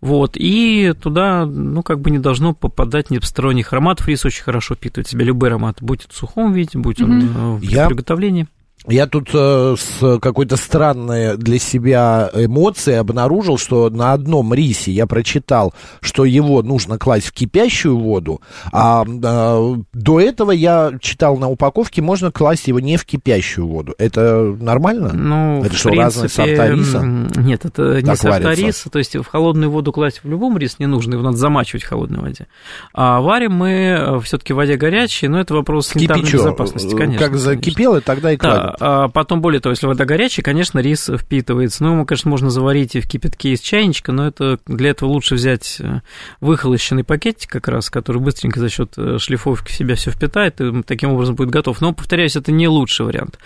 Вот, 0.00 0.32
и 0.34 0.92
туда, 1.00 1.46
ну, 1.46 1.82
как 1.84 2.00
бы 2.00 2.10
не 2.10 2.18
должно 2.18 2.54
попадать 2.54 3.08
ни 3.10 3.18
посторонних 3.18 3.72
ароматов. 3.72 4.08
Рис 4.08 4.24
очень 4.24 4.42
хорошо 4.42 4.74
впитывает 4.74 5.06
в 5.06 5.10
себя 5.10 5.24
любой 5.24 5.50
аромат, 5.50 5.78
будь 5.80 6.04
это 6.04 6.12
в 6.12 6.16
сухом 6.16 6.52
виде, 6.52 6.76
будь 6.78 7.00
он 7.00 7.22
э, 7.22 7.56
в 7.56 7.62
Я- 7.62 7.86
приготовлении. 7.86 8.48
Я 8.86 9.06
тут 9.06 9.30
э, 9.32 9.76
с 9.78 10.18
какой-то 10.20 10.56
странной 10.56 11.38
для 11.38 11.58
себя 11.58 12.30
эмоцией 12.34 12.98
обнаружил, 12.98 13.56
что 13.56 13.88
на 13.88 14.12
одном 14.12 14.52
рисе 14.52 14.90
я 14.90 15.06
прочитал, 15.06 15.72
что 16.00 16.26
его 16.26 16.62
нужно 16.62 16.98
класть 16.98 17.26
в 17.28 17.32
кипящую 17.32 17.96
воду, 17.98 18.42
а 18.72 19.04
э, 19.06 19.74
до 19.94 20.20
этого 20.20 20.50
я 20.50 20.92
читал 21.00 21.38
на 21.38 21.48
упаковке, 21.48 22.02
можно 22.02 22.30
класть 22.30 22.68
его 22.68 22.78
не 22.78 22.98
в 22.98 23.06
кипящую 23.06 23.66
воду. 23.68 23.94
Это 23.96 24.54
нормально? 24.60 25.12
Ну, 25.14 25.64
Это 25.64 25.74
что, 25.74 25.88
разные 25.90 26.28
принципе, 26.28 26.56
сорта 26.56 26.70
риса? 26.70 27.40
Нет, 27.40 27.64
это 27.64 28.02
не 28.02 28.16
сорта 28.16 28.28
варятся? 28.30 28.66
риса. 28.66 28.90
То 28.90 28.98
есть 28.98 29.16
в 29.16 29.24
холодную 29.24 29.70
воду 29.70 29.92
класть 29.92 30.20
в 30.22 30.28
любом 30.28 30.58
рис 30.58 30.78
не 30.78 30.86
нужно, 30.86 31.14
его 31.14 31.22
надо 31.22 31.38
замачивать 31.38 31.84
в 31.84 31.88
холодной 31.88 32.20
воде. 32.20 32.48
А 32.92 33.22
варим 33.22 33.52
мы 33.52 34.20
все-таки 34.24 34.52
в 34.52 34.56
воде 34.56 34.76
горячей, 34.76 35.28
но 35.28 35.40
это 35.40 35.54
вопрос 35.54 35.88
санитарной 35.88 36.24
Кипячо. 36.24 36.38
безопасности, 36.38 36.94
конечно. 36.94 37.18
Как 37.18 37.28
конечно. 37.30 37.38
закипело, 37.38 38.00
тогда 38.02 38.32
и 38.32 38.36
кладем. 38.36 38.56
Да, 38.62 38.73
а 38.80 39.08
потом, 39.08 39.40
более 39.40 39.60
того, 39.60 39.72
если 39.72 39.86
вода 39.86 40.04
горячая, 40.04 40.42
конечно, 40.44 40.78
рис 40.78 41.08
впитывается. 41.08 41.82
Ну, 41.84 41.94
его, 41.94 42.04
конечно, 42.04 42.30
можно 42.30 42.50
заварить 42.50 42.94
и 42.96 43.00
в 43.00 43.08
кипятке 43.08 43.52
из 43.52 43.60
чайничка, 43.60 44.12
но 44.12 44.26
это 44.26 44.58
для 44.66 44.90
этого 44.90 45.08
лучше 45.10 45.34
взять 45.34 45.76
э, 45.80 46.00
выхолощенный 46.40 47.04
пакетик 47.04 47.50
как 47.50 47.68
раз, 47.68 47.90
который 47.90 48.20
быстренько 48.20 48.60
за 48.60 48.68
счет 48.68 48.92
э, 48.96 49.18
шлифовки 49.18 49.70
в 49.70 49.74
себя 49.74 49.94
все 49.94 50.10
впитает, 50.10 50.60
и 50.60 50.82
таким 50.82 51.12
образом 51.12 51.34
будет 51.34 51.50
готов. 51.50 51.80
Но, 51.80 51.92
повторяюсь, 51.92 52.36
это 52.36 52.52
не 52.52 52.68
лучший 52.68 53.06
вариант. 53.06 53.38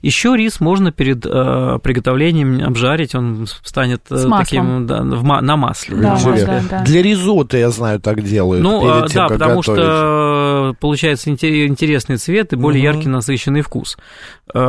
Еще 0.00 0.34
рис 0.36 0.60
можно 0.60 0.92
перед 0.92 1.24
э, 1.26 1.78
приготовлением 1.82 2.64
обжарить, 2.64 3.14
он 3.14 3.46
станет 3.64 4.02
э, 4.10 4.16
С 4.16 4.24
маслом. 4.24 4.44
таким 4.44 4.86
да, 4.86 5.02
в 5.02 5.22
на 5.42 5.56
масле. 5.56 5.96
Да, 5.96 6.10
масле. 6.12 6.44
Да, 6.46 6.62
да. 6.70 6.84
Для 6.84 7.02
ризотто, 7.02 7.56
я 7.56 7.70
знаю, 7.70 8.00
так 8.00 8.22
делают. 8.22 8.62
Ну, 8.62 8.80
перед 8.80 9.04
а, 9.04 9.08
тем, 9.08 9.14
да, 9.14 9.28
как 9.28 9.38
потому 9.38 9.60
готовить. 9.60 9.80
что 9.82 10.76
получается 10.80 11.30
инте- 11.30 11.66
интересный 11.66 12.16
цвет 12.16 12.52
и 12.52 12.56
более 12.56 12.82
Мгм. 12.82 12.94
яркий 12.96 13.08
насыщенный 13.08 13.62
вкус. 13.62 13.96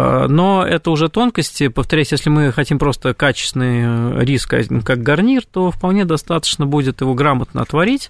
Э, 0.04 0.28
Но 0.28 0.66
это 0.66 0.92
уже 0.92 1.10
тонкости. 1.10 1.68
Повторяюсь, 1.68 2.12
если 2.12 2.30
мы 2.30 2.52
хотим 2.52 2.80
просто 2.80 3.14
качественный 3.14 4.20
э, 4.20 4.26
рис 4.26 4.46
как 4.46 5.02
гарнир, 5.02 5.44
то 5.46 5.72
вполне 5.72 6.06
достаточно 6.06 6.66
будет 6.66 7.02
его 7.02 7.14
грамотно 7.14 7.62
отварить, 7.62 8.10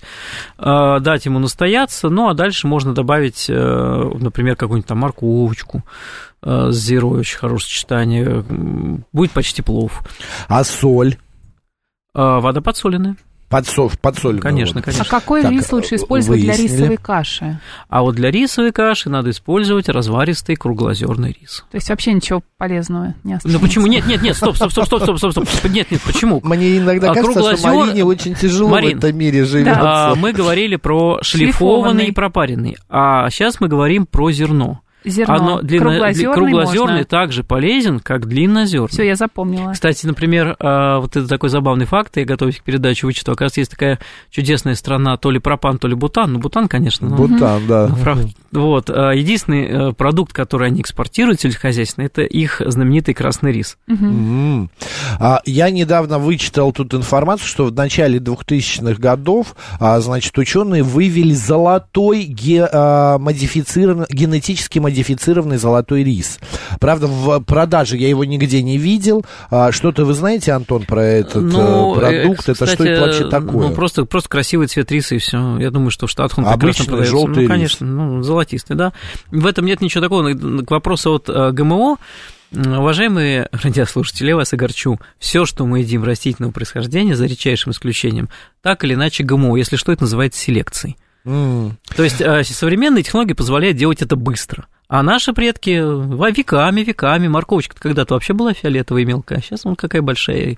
э, 0.57 0.97
дать 0.99 1.25
ему 1.25 1.39
настояться, 1.39 2.09
ну 2.09 2.29
а 2.29 2.33
дальше 2.33 2.67
можно 2.67 2.93
добавить, 2.93 3.49
например, 3.49 4.55
какую-нибудь 4.55 4.87
там 4.87 4.99
морковочку 4.99 5.83
с 6.41 6.75
зирой, 6.75 7.21
очень 7.21 7.37
хорошее 7.37 7.69
сочетание. 7.69 8.43
Будет 9.13 9.31
почти 9.31 9.61
плов. 9.61 10.01
А 10.47 10.63
соль? 10.63 11.17
Вода 12.13 12.61
подсоленная. 12.61 13.15
Подсол, 13.53 13.91
подсоленную 14.01 14.41
Конечно. 14.41 14.79
А 14.79 14.83
конечно. 14.83 15.05
какой 15.05 15.43
Так, 15.43 15.51
рис 15.51 15.71
лучше 15.71 15.95
использовать 15.95 16.41
для 16.41 16.53
выяснили. 16.55 16.75
рисовой 16.79 16.97
каши? 16.97 17.59
А 17.87 18.01
вот 18.01 18.15
для 18.15 18.31
рисовой 18.31 18.71
каши 18.71 19.11
надо 19.11 19.29
использовать 19.29 19.89
разваристый 19.89 20.55
круглозерный 20.55 21.37
рис. 21.39 21.63
То 21.69 21.75
есть 21.75 21.87
вообще 21.91 22.13
ничего 22.13 22.41
полезного 22.57 23.13
не 23.23 23.33
Ну 23.33 23.37
останется. 23.37 23.59
почему? 23.61 23.85
Нет, 23.85 24.07
нет, 24.07 24.23
нет, 24.23 24.35
стоп, 24.35 24.55
стоп, 24.55 24.71
стоп, 24.71 24.85
стоп, 24.87 25.03
стоп, 25.03 25.17
стоп, 25.19 25.47
стоп. 25.47 25.71
Нет, 25.71 25.91
нет, 25.91 26.01
почему? 26.03 26.41
Мне 26.43 26.79
иногда 26.79 27.11
А 27.11 27.13
кажется, 27.13 27.55
что 27.55 27.67
Марине 27.67 28.03
очень 28.03 28.33
тяжело 28.33 28.69
Марин, 28.69 28.99
в 28.99 29.03
этом 29.03 29.15
мире 29.15 29.45
живется. 29.45 30.11
А, 30.11 30.15
мы 30.15 30.33
говорили 30.33 30.75
про 30.75 31.19
шлифованный 31.21 31.51
Шлифованный. 31.51 32.05
и 32.07 32.11
пропаренный, 32.11 32.77
а 32.89 33.29
сейчас 33.29 33.59
мы 33.59 33.67
говорим 33.67 34.07
про 34.07 34.31
зерно. 34.31 34.81
Зерно. 35.05 35.33
Оно 35.35 35.61
длинно- 35.61 35.85
Круглозерный 35.89 36.33
круглозерный 36.33 36.87
можно. 36.93 37.05
также 37.05 37.43
полезен, 37.43 37.99
как 37.99 38.27
длиннозерный. 38.27 38.87
Все, 38.87 39.03
я 39.03 39.15
запомнила. 39.15 39.71
Кстати, 39.73 40.05
например, 40.05 40.55
а, 40.59 40.99
вот 40.99 41.15
это 41.15 41.27
такой 41.27 41.49
забавный 41.49 41.85
факт, 41.85 42.15
я 42.17 42.25
готовюсь 42.25 42.57
к 42.59 42.63
передаче 42.63 43.05
вычитал. 43.05 43.33
Оказывается, 43.33 43.61
есть 43.61 43.71
такая 43.71 43.99
чудесная 44.29 44.75
страна, 44.75 45.17
то 45.17 45.29
ли 45.31 45.39
пропан, 45.39 45.77
то 45.77 45.87
ли 45.87 45.95
бутан. 45.95 46.33
Ну, 46.33 46.39
бутан, 46.39 46.67
конечно. 46.67 47.09
Бутан, 47.09 47.63
да. 47.67 47.89
ну, 48.51 48.61
Вот. 48.67 48.89
а, 48.89 49.11
Единственный 49.11 49.89
э, 49.89 49.93
продукт, 49.93 50.31
который 50.33 50.67
они 50.67 50.81
экспортируют 50.81 51.41
сельскохозяйственный, 51.41 52.05
это 52.07 52.21
их 52.23 52.61
знаменитый 52.65 53.13
красный 53.13 53.51
рис. 53.51 53.77
А, 55.19 55.41
я 55.45 55.69
недавно 55.69 56.19
вычитал 56.19 56.71
тут 56.71 56.93
информацию, 56.93 57.47
что 57.47 57.65
в 57.65 57.73
начале 57.73 58.19
2000-х 58.19 58.99
годов, 59.01 59.55
а, 59.79 59.99
значит, 59.99 60.37
ученые 60.37 60.83
вывели 60.83 61.33
золотой 61.33 62.23
ге- 62.23 62.69
модифицированный, 63.19 64.05
генетически 64.09 64.79
модифицированный 64.79 64.92
золотой 65.57 66.03
рис. 66.03 66.39
Правда, 66.79 67.07
в 67.07 67.39
продаже 67.41 67.97
я 67.97 68.07
его 68.09 68.23
нигде 68.25 68.61
не 68.61 68.77
видел. 68.77 69.25
А, 69.49 69.71
что-то 69.71 70.05
вы 70.05 70.13
знаете, 70.13 70.51
Антон, 70.51 70.83
про 70.85 71.03
этот 71.03 71.43
Ну, 71.43 71.95
э, 71.95 71.99
продукт? 71.99 72.49
э, 72.49 72.51
это 72.51 72.55
что 72.55 72.65
кстати, 72.65 72.87
это 72.89 73.01
вообще 73.01 73.29
такое? 73.29 73.67
Ну, 73.69 73.73
просто, 73.73 74.05
просто 74.05 74.29
красивый 74.29 74.67
цвет 74.67 74.91
риса 74.91 75.15
и 75.15 75.17
все. 75.17 75.57
Я 75.57 75.71
думаю, 75.71 75.89
что 75.91 76.07
в 76.07 76.11
Штатах 76.11 76.37
он 76.39 76.43
прекрасно 76.45 76.65
Обычный 76.67 76.85
продается. 76.87 77.11
желтый 77.11 77.35
ну, 77.35 77.41
рис. 77.41 77.49
конечно, 77.49 77.87
ну, 77.87 78.23
золотистый, 78.23 78.75
да. 78.75 78.93
В 79.31 79.45
этом 79.45 79.65
нет 79.65 79.81
ничего 79.81 80.01
такого. 80.01 80.33
К 80.33 80.71
вопросу 80.71 81.13
от 81.13 81.29
э, 81.29 81.51
ГМО, 81.51 81.97
уважаемые 82.51 83.49
радиослушатели, 83.51 84.29
я 84.29 84.35
вас 84.35 84.53
огорчу. 84.53 84.99
Все, 85.19 85.45
что 85.45 85.65
мы 85.65 85.79
едим 85.79 86.03
растительного 86.03 86.51
происхождения, 86.51 87.15
за 87.15 87.25
редчайшим 87.25 87.71
исключением, 87.71 88.29
так 88.61 88.83
или 88.83 88.93
иначе 88.93 89.23
ГМО. 89.23 89.55
Если 89.57 89.75
что, 89.75 89.91
это 89.91 90.03
называется 90.03 90.39
селекцией. 90.39 90.97
М. 91.25 91.77
То 91.95 92.03
есть 92.03 92.19
э, 92.19 92.43
современные 92.43 93.03
технологии 93.03 93.33
позволяют 93.33 93.77
делать 93.77 94.01
это 94.01 94.15
быстро. 94.15 94.67
А 94.95 95.01
наши 95.01 95.33
предки 95.33 95.69
веками, 96.37 96.81
веками, 96.81 97.27
морковочка 97.27 97.75
когда-то 97.79 98.13
вообще 98.13 98.33
была 98.33 98.53
фиолетовая 98.53 99.01
и 99.01 99.05
мелкая, 99.05 99.39
а 99.39 99.41
сейчас 99.41 99.65
вон 99.65 99.75
какая 99.75 100.03
большая 100.03 100.37
И 100.51 100.57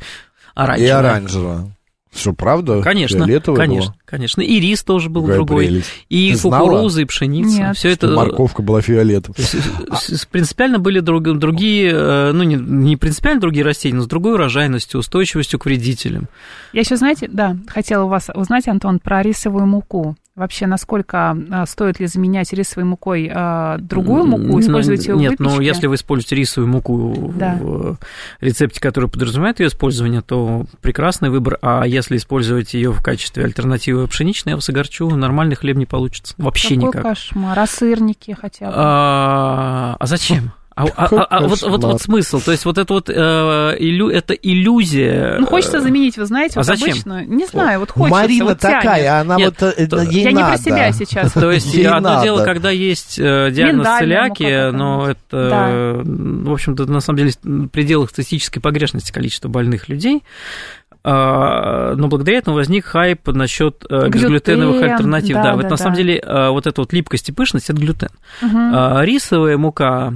оранжевая. 0.56 1.00
оранжевая. 1.00 1.72
Что, 2.14 2.34
правда? 2.34 2.82
Конечно, 2.82 3.20
Фиолетовая 3.20 3.58
конечно, 3.58 3.92
была? 3.92 4.00
конечно. 4.04 4.42
И 4.42 4.60
рис 4.60 4.84
тоже 4.84 5.10
был 5.10 5.22
Какая 5.22 5.38
другой. 5.38 5.68
прелесть. 5.68 5.90
И 6.10 6.32
Ты 6.32 6.38
знала? 6.38 6.66
кукуруза, 6.66 7.02
и 7.02 7.06
пшеница. 7.06 7.58
Нет. 7.62 7.78
Все 7.78 7.90
это. 7.92 8.08
морковка 8.10 8.62
была 8.62 8.82
фиолетовая. 8.82 9.38
принципиально 10.32 10.80
были 10.80 11.00
друг- 11.00 11.38
другие, 11.38 11.92
э, 11.94 12.32
ну, 12.34 12.44
не, 12.44 12.56
не 12.56 12.98
принципиально 12.98 13.40
другие 13.40 13.64
растения, 13.66 13.96
но 13.96 14.04
с 14.04 14.08
другой 14.08 14.34
урожайностью, 14.34 15.00
устойчивостью 15.00 15.60
к 15.60 15.66
вредителям. 15.66 16.28
Я 16.74 16.82
еще, 16.82 16.98
знаете, 16.98 17.30
да, 17.32 17.56
хотела 17.68 18.04
у 18.04 18.10
вас 18.10 18.30
узнать, 18.36 18.68
Антон, 18.68 19.00
про 19.00 19.22
рисовую 19.22 19.66
муку. 19.66 20.18
Вообще, 20.36 20.68
насколько 20.68 21.38
а, 21.50 21.66
стоит 21.66 22.02
ли 22.02 22.08
заменять 22.08 22.52
рисовой 22.52 22.84
мукой 22.84 23.32
а, 23.34 23.78
другую 23.78 24.26
муку, 24.26 24.60
использовать 24.60 25.06
ее 25.08 25.16
в 25.16 25.18
Нет, 25.18 25.40
выпечке? 25.40 25.64
если 25.66 25.88
вы 25.88 25.96
используете 25.96 26.36
рисовую 26.36 26.70
муку 26.74 27.34
Да. 27.38 27.56
в 27.62 27.98
рецепте, 28.42 28.82
который 28.82 29.10
подразумевает 29.10 29.62
ее 29.62 29.68
использование, 29.68 30.22
то 30.22 30.66
прекрасный 30.82 31.30
выбор. 31.30 31.58
А 31.62 31.86
если 31.86 32.18
использовать 32.18 32.74
ее 32.74 32.92
в 32.92 33.02
качестве 33.02 33.46
альтернативы 33.46 34.08
пшеничной, 34.10 34.52
я 34.52 34.56
вас 34.58 34.68
огорчу, 34.68 35.10
нормальный 35.10 35.56
хлеб 35.56 35.78
не 35.78 35.86
получится. 35.86 36.34
Вообще 36.38 36.76
Какой 36.76 36.88
никак. 36.90 37.04
кошмар. 37.04 37.58
А 37.58 37.66
сырники 37.66 38.32
хотя 38.40 38.66
бы? 38.68 38.74
А, 38.76 39.96
а 39.98 40.06
зачем? 40.06 40.52
А, 40.78 40.84
а- 40.98 41.06
а- 41.08 41.24
а 41.38 41.48
вот, 41.48 41.62
вот, 41.62 41.84
вот 41.86 42.02
смысл, 42.02 42.42
то 42.44 42.52
есть 42.52 42.66
вот 42.66 42.78
это 42.78 42.94
вот 42.94 43.10
э, 43.10 43.14
илю- 43.14 44.10
это 44.10 44.34
иллюзия. 44.34 45.38
Ну, 45.40 45.46
хочется 45.46 45.80
заменить, 45.80 46.18
вы 46.18 46.26
знаете, 46.26 46.56
а 46.56 46.60
вот 46.60 46.66
зачем? 46.66 46.90
обычно, 46.90 47.24
не 47.26 47.46
знаю, 47.46 47.80
вот 47.80 47.92
хочется, 47.92 48.22
Марина 48.22 48.46
вот 48.46 48.60
тянет. 48.60 48.82
такая, 48.84 49.22
она 49.22 49.36
Нет, 49.38 49.56
вот 49.62 49.74
э, 49.78 49.88
то- 49.88 50.02
ей 50.02 50.24
Я 50.24 50.32
не 50.34 50.42
надо. 50.42 50.50
про 50.50 50.58
себя 50.58 50.92
сейчас. 50.92 51.32
То 51.34 51.50
есть 51.50 51.74
Ей 51.74 51.88
одно 51.88 52.10
надо. 52.10 52.24
дело, 52.24 52.44
когда 52.44 52.72
есть 52.72 53.18
э, 53.18 53.52
диагноз 53.52 53.88
целиакия, 54.00 54.72
но 54.72 55.08
это, 55.12 55.50
Да. 55.50 55.68
э, 55.70 56.02
в 56.04 56.52
общем-то, 56.52 56.86
на 56.92 57.00
самом 57.00 57.20
деле 57.20 57.32
в 57.42 57.68
пределах 57.70 58.10
статистической 58.10 58.62
погрешности 58.62 59.14
количества 59.14 59.48
больных 59.48 59.88
людей. 59.88 60.24
А, 61.08 61.94
Но 61.96 62.08
благодаря 62.08 62.40
этому 62.40 62.56
возник 62.56 62.86
хайп 62.86 63.28
насчет 63.28 63.86
э, 63.88 64.08
Глютен, 64.08 64.12
безглютеновых 64.12 64.82
альтернатив. 64.82 65.36
да, 65.36 65.44
Да, 65.44 65.50
да, 65.52 65.56
вот 65.56 65.64
на 65.66 65.70
да. 65.70 65.78
самом 65.78 65.96
деле 65.96 66.18
э, 66.18 66.50
вот 66.50 66.66
эта 66.66 66.82
вот 66.82 66.94
липкость 66.94 67.30
и 67.30 67.32
пышность– 67.32 67.70
это 67.70 67.80
глютен. 67.80 68.10
А, 68.42 69.04
Рисовая 69.04 69.56
мука, 69.58 70.16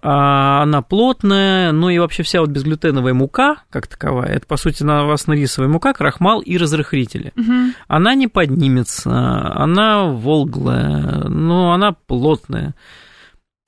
а, 0.00 0.62
она 0.62 0.80
плотная, 0.82 1.72
ну 1.72 1.88
и 1.88 1.98
вообще 1.98 2.22
вся 2.22 2.40
вот 2.40 2.50
безглютеновая 2.50 3.14
мука, 3.14 3.56
как 3.68 3.88
таковая, 3.88 4.28
это, 4.28 4.46
по 4.46 4.56
сути, 4.56 4.84
рисовая 4.84 5.68
мука, 5.68 5.92
крахмал 5.92 6.40
и 6.40 6.56
разрыхлители. 6.56 7.32
Мгм. 7.34 7.74
Она 7.88 8.14
не 8.14 8.28
поднимется, 8.28 9.10
она 9.56 10.04
волглая, 10.04 11.24
но 11.28 11.72
она 11.72 11.96
плотная. 12.06 12.76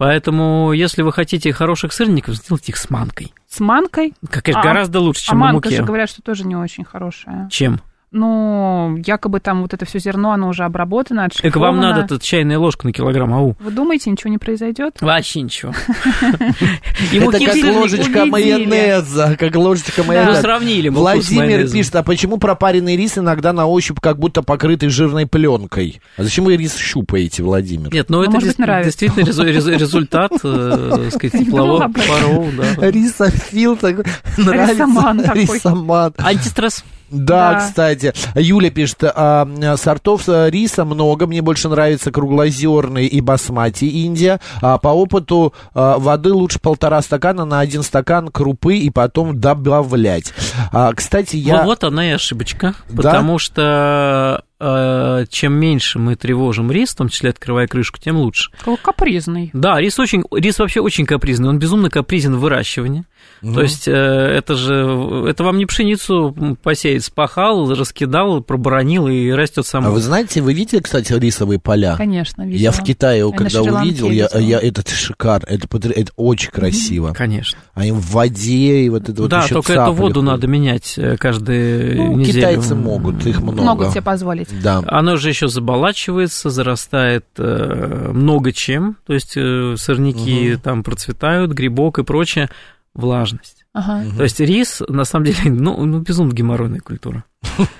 Поэтому, 0.00 0.72
если 0.72 1.02
вы 1.02 1.12
хотите 1.12 1.52
хороших 1.52 1.92
сырников, 1.92 2.34
сделайте 2.34 2.72
их 2.72 2.78
с 2.78 2.88
манкой. 2.88 3.34
С 3.46 3.60
манкой? 3.60 4.14
Как, 4.30 4.42
конечно, 4.44 4.62
А- 4.62 4.64
гораздо 4.64 4.98
лучше, 4.98 5.24
А 5.26 5.30
чем 5.32 5.38
на 5.40 5.44
манка 5.52 5.68
муке. 5.68 5.76
же 5.76 5.82
говорят, 5.84 6.08
что 6.08 6.22
тоже 6.22 6.46
не 6.46 6.56
очень 6.56 6.84
хорошая. 6.84 7.50
Чем? 7.50 7.82
Ну, 8.12 8.96
якобы 9.06 9.38
там 9.38 9.62
вот 9.62 9.72
это 9.72 9.84
все 9.86 10.00
зерно, 10.00 10.32
оно 10.32 10.48
уже 10.48 10.64
обработано, 10.64 11.28
Так 11.28 11.54
вам 11.54 11.76
отшлифовано. 11.76 11.80
надо 11.94 12.08
тут 12.08 12.22
чайная 12.22 12.58
ложка 12.58 12.86
на 12.88 12.92
килограмм, 12.92 13.32
ау. 13.32 13.56
Вы 13.60 13.70
думаете, 13.70 14.10
ничего 14.10 14.30
не 14.30 14.38
произойдет? 14.38 14.96
Вообще 15.00 15.42
ничего. 15.42 15.72
Это 17.12 17.38
как 17.38 17.74
ложечка 17.76 18.26
майонеза, 18.26 19.36
как 19.38 19.54
ложечка 19.54 20.02
Ну, 20.02 20.08
майонеза. 20.08 20.40
сравнили 20.40 20.88
муку 20.88 21.02
с 21.22 21.30
Владимир 21.30 21.68
пишет, 21.70 21.94
а 21.96 22.02
почему 22.02 22.38
пропаренный 22.38 22.96
рис 22.96 23.16
иногда 23.16 23.52
на 23.52 23.66
ощупь 23.66 24.00
как 24.00 24.18
будто 24.18 24.42
покрытый 24.42 24.88
жирной 24.88 25.26
пленкой? 25.26 26.00
А 26.16 26.24
зачем 26.24 26.46
вы 26.46 26.56
рис 26.56 26.76
щупаете, 26.76 27.44
Владимир? 27.44 27.92
Нет, 27.92 28.10
ну 28.10 28.24
Ну, 28.24 28.24
это 28.24 28.38
действительно 28.84 29.24
резу- 29.24 29.44
резу- 29.46 29.78
результат, 29.78 30.32
э, 30.42 30.88
так 30.90 31.12
сказать, 31.14 31.32
теплового 31.46 31.88
паров. 31.88 32.82
Рисофил 32.92 33.76
такой, 33.76 34.04
нравится. 34.36 34.72
Рисоман 34.74 35.22
такой. 35.22 35.42
Рисоман. 35.42 36.14
Антистресс. 36.18 36.84
Да, 37.10 37.52
Да. 37.54 37.58
кстати. 37.60 38.12
Юля 38.34 38.70
пишет, 38.70 39.02
а, 39.04 39.46
сортов 39.76 40.28
э, 40.28 40.50
риса 40.50 40.84
много, 40.84 41.26
мне 41.26 41.42
больше 41.42 41.68
нравится 41.68 42.10
круглозерный 42.10 43.06
и 43.06 43.20
басмати 43.20 43.84
Индия. 43.84 44.40
А, 44.62 44.78
по 44.78 44.88
опыту 44.88 45.52
а, 45.74 45.98
воды 45.98 46.32
лучше 46.32 46.58
полтора 46.60 47.02
стакана 47.02 47.44
на 47.44 47.60
один 47.60 47.82
стакан 47.82 48.28
крупы 48.28 48.76
и 48.76 48.90
потом 48.90 49.38
добавлять. 49.40 50.32
А, 50.72 50.92
кстати, 50.92 51.36
я... 51.36 51.58
Вот, 51.58 51.64
вот 51.66 51.84
она 51.84 52.08
и 52.08 52.12
ошибочка, 52.12 52.74
Да? 52.88 53.02
потому 53.02 53.38
что 53.38 54.44
э, 54.60 55.24
чем 55.30 55.54
меньше 55.54 55.98
мы 55.98 56.16
тревожим 56.16 56.70
рис, 56.70 56.90
в 56.90 56.96
том 56.96 57.08
числе 57.08 57.30
открывая 57.30 57.66
крышку, 57.66 57.98
тем 57.98 58.16
лучше. 58.16 58.50
Капризный. 58.82 59.50
Да, 59.52 59.80
рис 59.80 59.98
очень, 59.98 60.22
рис 60.32 60.58
вообще 60.58 60.80
очень 60.80 61.06
капризный, 61.06 61.48
он 61.48 61.58
безумно 61.58 61.90
капризен 61.90 62.36
в 62.36 62.40
выращивании. 62.40 63.04
То 63.42 63.62
есть 63.62 63.88
э, 63.88 63.92
это 63.92 64.54
же, 64.54 65.24
это 65.26 65.44
вам 65.44 65.56
не 65.58 65.66
пшеницу 65.66 66.56
посеять, 66.62 67.04
спахал, 67.04 67.72
раскидал, 67.74 68.42
проборонил 68.42 69.08
и 69.08 69.30
растет 69.30 69.66
сам. 69.66 69.86
А 69.86 69.90
вы 69.90 70.00
знаете, 70.00 70.42
вы 70.42 70.52
видели, 70.52 70.80
кстати, 70.80 71.12
рисовые 71.14 71.58
поля? 71.58 71.96
Конечно, 71.96 72.42
видела. 72.42 72.60
Я 72.60 72.70
в 72.72 72.82
Китае, 72.82 73.26
на 73.26 73.32
когда 73.32 73.62
увидел, 73.62 74.10
я, 74.10 74.28
я, 74.34 74.60
это 74.60 74.82
шикарно, 74.90 75.46
это, 75.46 75.68
это 75.88 76.12
очень 76.16 76.50
красиво. 76.50 77.12
Конечно. 77.14 77.58
Они 77.72 77.92
в 77.92 78.00
воде, 78.10 78.80
и 78.82 78.88
вот 78.90 79.08
это 79.08 79.22
вот 79.22 79.30
да, 79.30 79.44
еще 79.44 79.54
только 79.54 79.72
эту 79.72 79.92
воду 79.92 80.20
ходят. 80.20 80.22
надо 80.22 80.46
менять 80.46 80.94
э, 80.98 81.16
каждую 81.16 81.96
Ну, 81.96 82.16
неделю. 82.18 82.34
китайцы 82.34 82.74
могут, 82.74 83.26
их 83.26 83.40
много. 83.40 83.62
Могут 83.62 83.90
себе 83.90 84.02
позволить. 84.02 84.48
Да. 84.62 84.82
Оно 84.86 85.16
же 85.16 85.30
еще 85.30 85.48
заболачивается, 85.48 86.50
зарастает 86.50 87.24
э, 87.38 88.10
много 88.12 88.52
чем, 88.52 88.96
то 89.06 89.14
есть 89.14 89.32
сорняки 89.80 90.56
там 90.62 90.82
процветают, 90.82 91.52
грибок 91.52 91.98
и 91.98 92.04
прочее, 92.04 92.50
влажность. 92.94 93.64
Ага. 93.72 94.04
То 94.16 94.22
есть 94.24 94.40
рис, 94.40 94.82
на 94.88 95.04
самом 95.04 95.26
деле, 95.26 95.38
ну, 95.44 95.84
ну 95.86 96.00
безумно 96.00 96.32
геморройная 96.32 96.80
культура. 96.80 97.24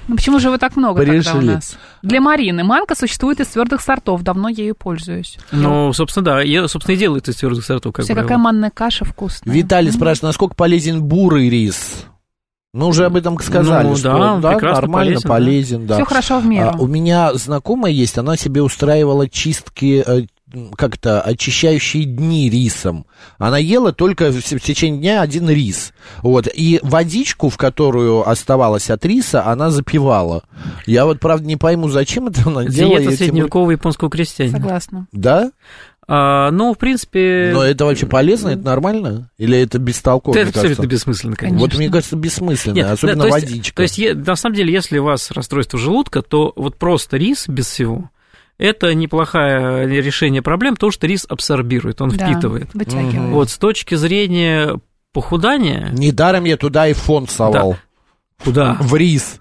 Ну 0.08 0.16
почему 0.16 0.38
же 0.38 0.48
его 0.48 0.58
так 0.58 0.76
много 0.76 1.04
тогда 1.04 1.34
у 1.34 1.40
нас? 1.40 1.76
Для 2.02 2.20
Марины 2.20 2.64
манка 2.64 2.94
существует 2.94 3.40
из 3.40 3.48
твердых 3.48 3.80
сортов, 3.80 4.22
давно 4.22 4.48
ею 4.48 4.74
пользуюсь. 4.74 5.38
Ну, 5.52 5.92
собственно, 5.92 6.24
да, 6.24 6.40
я, 6.40 6.66
собственно, 6.68 6.94
и 6.94 6.98
делаю 6.98 7.20
из 7.20 7.36
твердых 7.36 7.64
сортов, 7.64 7.92
как 7.92 8.04
Вся 8.04 8.14
правило. 8.14 8.28
какая 8.28 8.38
манная 8.38 8.70
каша 8.70 9.04
вкусная. 9.04 9.52
Виталий 9.52 9.92
спрашивает, 9.92 10.30
насколько 10.30 10.54
полезен 10.54 11.02
бурый 11.02 11.50
рис? 11.50 12.06
Мы 12.72 12.86
уже 12.86 13.04
об 13.04 13.16
этом 13.16 13.36
сказали, 13.40 13.88
Ну, 13.88 13.96
что 13.96 14.40
да, 14.40 14.54
да, 14.54 14.72
нормально 14.72 15.20
полезен, 15.20 15.22
да. 15.22 15.28
полезен, 15.28 15.86
да. 15.86 15.94
Все 15.96 16.04
хорошо 16.04 16.38
в 16.38 16.46
меру. 16.46 16.70
А, 16.70 16.76
у 16.78 16.86
меня 16.86 17.34
знакомая 17.34 17.90
есть, 17.90 18.16
она 18.16 18.36
себе 18.36 18.62
устраивала 18.62 19.28
чистки, 19.28 20.04
э, 20.06 20.26
как-то 20.76 21.20
очищающие 21.20 22.04
дни 22.04 22.50
рисом. 22.50 23.06
Она 23.38 23.58
ела 23.58 23.92
только 23.92 24.30
в, 24.30 24.40
в 24.40 24.60
течение 24.60 25.00
дня 25.00 25.22
один 25.22 25.48
рис. 25.48 25.92
Вот. 26.22 26.48
И 26.52 26.80
водичку, 26.82 27.48
в 27.48 27.56
которую 27.56 28.28
оставалась 28.28 28.90
от 28.90 29.04
риса, 29.04 29.46
она 29.46 29.70
запивала. 29.70 30.42
Я 30.86 31.04
вот, 31.04 31.20
правда, 31.20 31.46
не 31.46 31.56
пойму, 31.56 31.88
зачем 31.88 32.28
это 32.28 32.42
она 32.48 32.64
делала. 32.64 32.98
Диета 33.00 33.16
средневекового 33.16 33.70
японского 33.70 34.10
крестьянина. 34.10 34.58
Согласна. 34.58 35.06
Да? 35.12 35.52
А, 36.12 36.50
ну, 36.50 36.74
в 36.74 36.78
принципе... 36.78 37.50
Но 37.54 37.62
это 37.62 37.84
вообще 37.84 38.06
полезно, 38.06 38.48
это 38.48 38.64
нормально? 38.64 39.30
Или 39.38 39.58
это 39.58 39.78
бестолково? 39.78 40.34
это 40.34 40.46
кажется? 40.46 40.60
абсолютно 40.60 40.86
бессмысленно, 40.86 41.36
конечно. 41.36 41.60
Вот 41.60 41.76
мне 41.76 41.88
кажется, 41.88 42.16
бессмысленно, 42.16 42.74
Нет, 42.74 42.90
особенно 42.90 43.22
да, 43.22 43.30
то 43.30 43.36
есть- 43.36 43.48
водичка. 43.48 43.76
То 43.76 43.82
есть, 43.82 44.26
на 44.26 44.34
самом 44.34 44.56
деле, 44.56 44.72
если 44.72 44.98
у 44.98 45.04
вас 45.04 45.30
расстройство 45.30 45.78
желудка, 45.78 46.22
то 46.22 46.52
вот 46.56 46.76
просто 46.76 47.16
рис 47.16 47.46
без 47.46 47.66
всего 47.68 48.10
это 48.60 48.94
неплохое 48.94 49.86
решение 49.88 50.42
проблем, 50.42 50.74
потому 50.74 50.92
что 50.92 51.06
рис 51.06 51.26
абсорбирует, 51.28 52.00
он 52.00 52.10
Да, 52.10 52.26
впитывает. 52.26 52.68
Вытягивает. 52.74 53.30
Вот 53.32 53.50
с 53.50 53.56
точки 53.58 53.94
зрения 53.94 54.78
похудания, 55.12 55.88
Недаром 55.92 56.44
я 56.44 56.56
туда 56.56 56.86
и 56.86 56.92
фон 56.92 57.26
совал. 57.26 57.76
куда? 58.44 58.76
В 58.80 58.94
рис. 58.96 59.38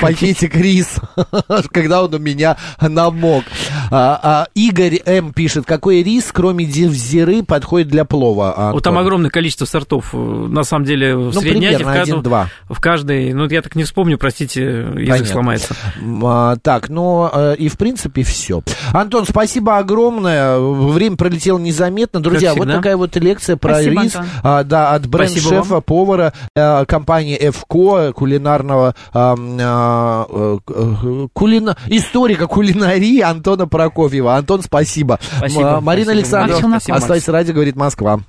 Пакетик 0.00 0.54
рис, 0.54 0.96
когда 1.72 2.02
он 2.04 2.14
у 2.14 2.18
меня 2.18 2.56
намок. 2.80 3.44
А, 3.90 4.20
а, 4.22 4.46
Игорь 4.54 5.00
М. 5.04 5.32
пишет, 5.32 5.64
какой 5.66 6.02
рис, 6.02 6.30
кроме 6.32 6.64
дивзиры, 6.64 7.42
подходит 7.42 7.88
для 7.88 8.04
плова? 8.04 8.54
А, 8.56 8.72
Вот 8.72 8.84
там 8.84 8.96
огромное 8.98 9.30
количество 9.30 9.64
сортов. 9.64 10.12
На 10.14 10.62
самом 10.64 10.84
деле, 10.84 11.16
в 11.16 11.34
Ну, 11.34 11.40
в, 11.40 11.42
примерно 11.42 11.78
каждом- 11.84 12.02
один-два. 12.02 12.48
в 12.68 12.80
каждой, 12.80 13.32
ну, 13.32 13.48
я 13.48 13.62
так 13.62 13.74
не 13.74 13.84
вспомню, 13.84 14.16
простите, 14.18 14.62
язык 14.62 14.94
Понятно. 15.08 15.26
сломается. 15.26 15.74
А, 16.24 16.56
Так, 16.62 16.88
ну 16.88 17.28
э, 17.32 17.56
и 17.56 17.68
в 17.68 17.76
принципе 17.78 18.22
все. 18.22 18.62
Антон, 18.92 19.24
спасибо 19.28 19.78
огромное. 19.78 20.58
Время 20.58 21.16
пролетело 21.16 21.58
незаметно. 21.58 22.20
Друзья, 22.20 22.54
вот 22.54 22.68
такая 22.68 22.96
вот 22.96 23.16
лекция 23.16 23.56
про 23.56 23.74
Спасибо, 23.74 24.02
рис. 24.02 24.16
А, 24.42 24.62
да, 24.64 24.92
от 24.94 25.06
бренд-шефа, 25.06 25.80
повара 25.80 26.32
э, 26.54 26.84
компании 26.86 27.50
ФКО, 27.50 28.12
кулинарного 28.12 28.94
а, 29.12 29.34
а, 29.36 30.26
э, 30.28 30.58
э, 30.68 31.26
кулина- 31.32 31.76
историка 31.88 32.46
кулинарии 32.46 33.20
Антона 33.20 33.66
Прокофьева. 33.80 34.36
Антон, 34.36 34.62
спасибо. 34.62 35.18
Спасибо. 35.38 35.80
Марина 35.80 36.12
Спасибо. 36.12 36.38
Александровна, 36.40 36.76
оставайся 36.76 37.32
ради, 37.32 37.52
говорит 37.52 37.76
Москва. 37.76 38.20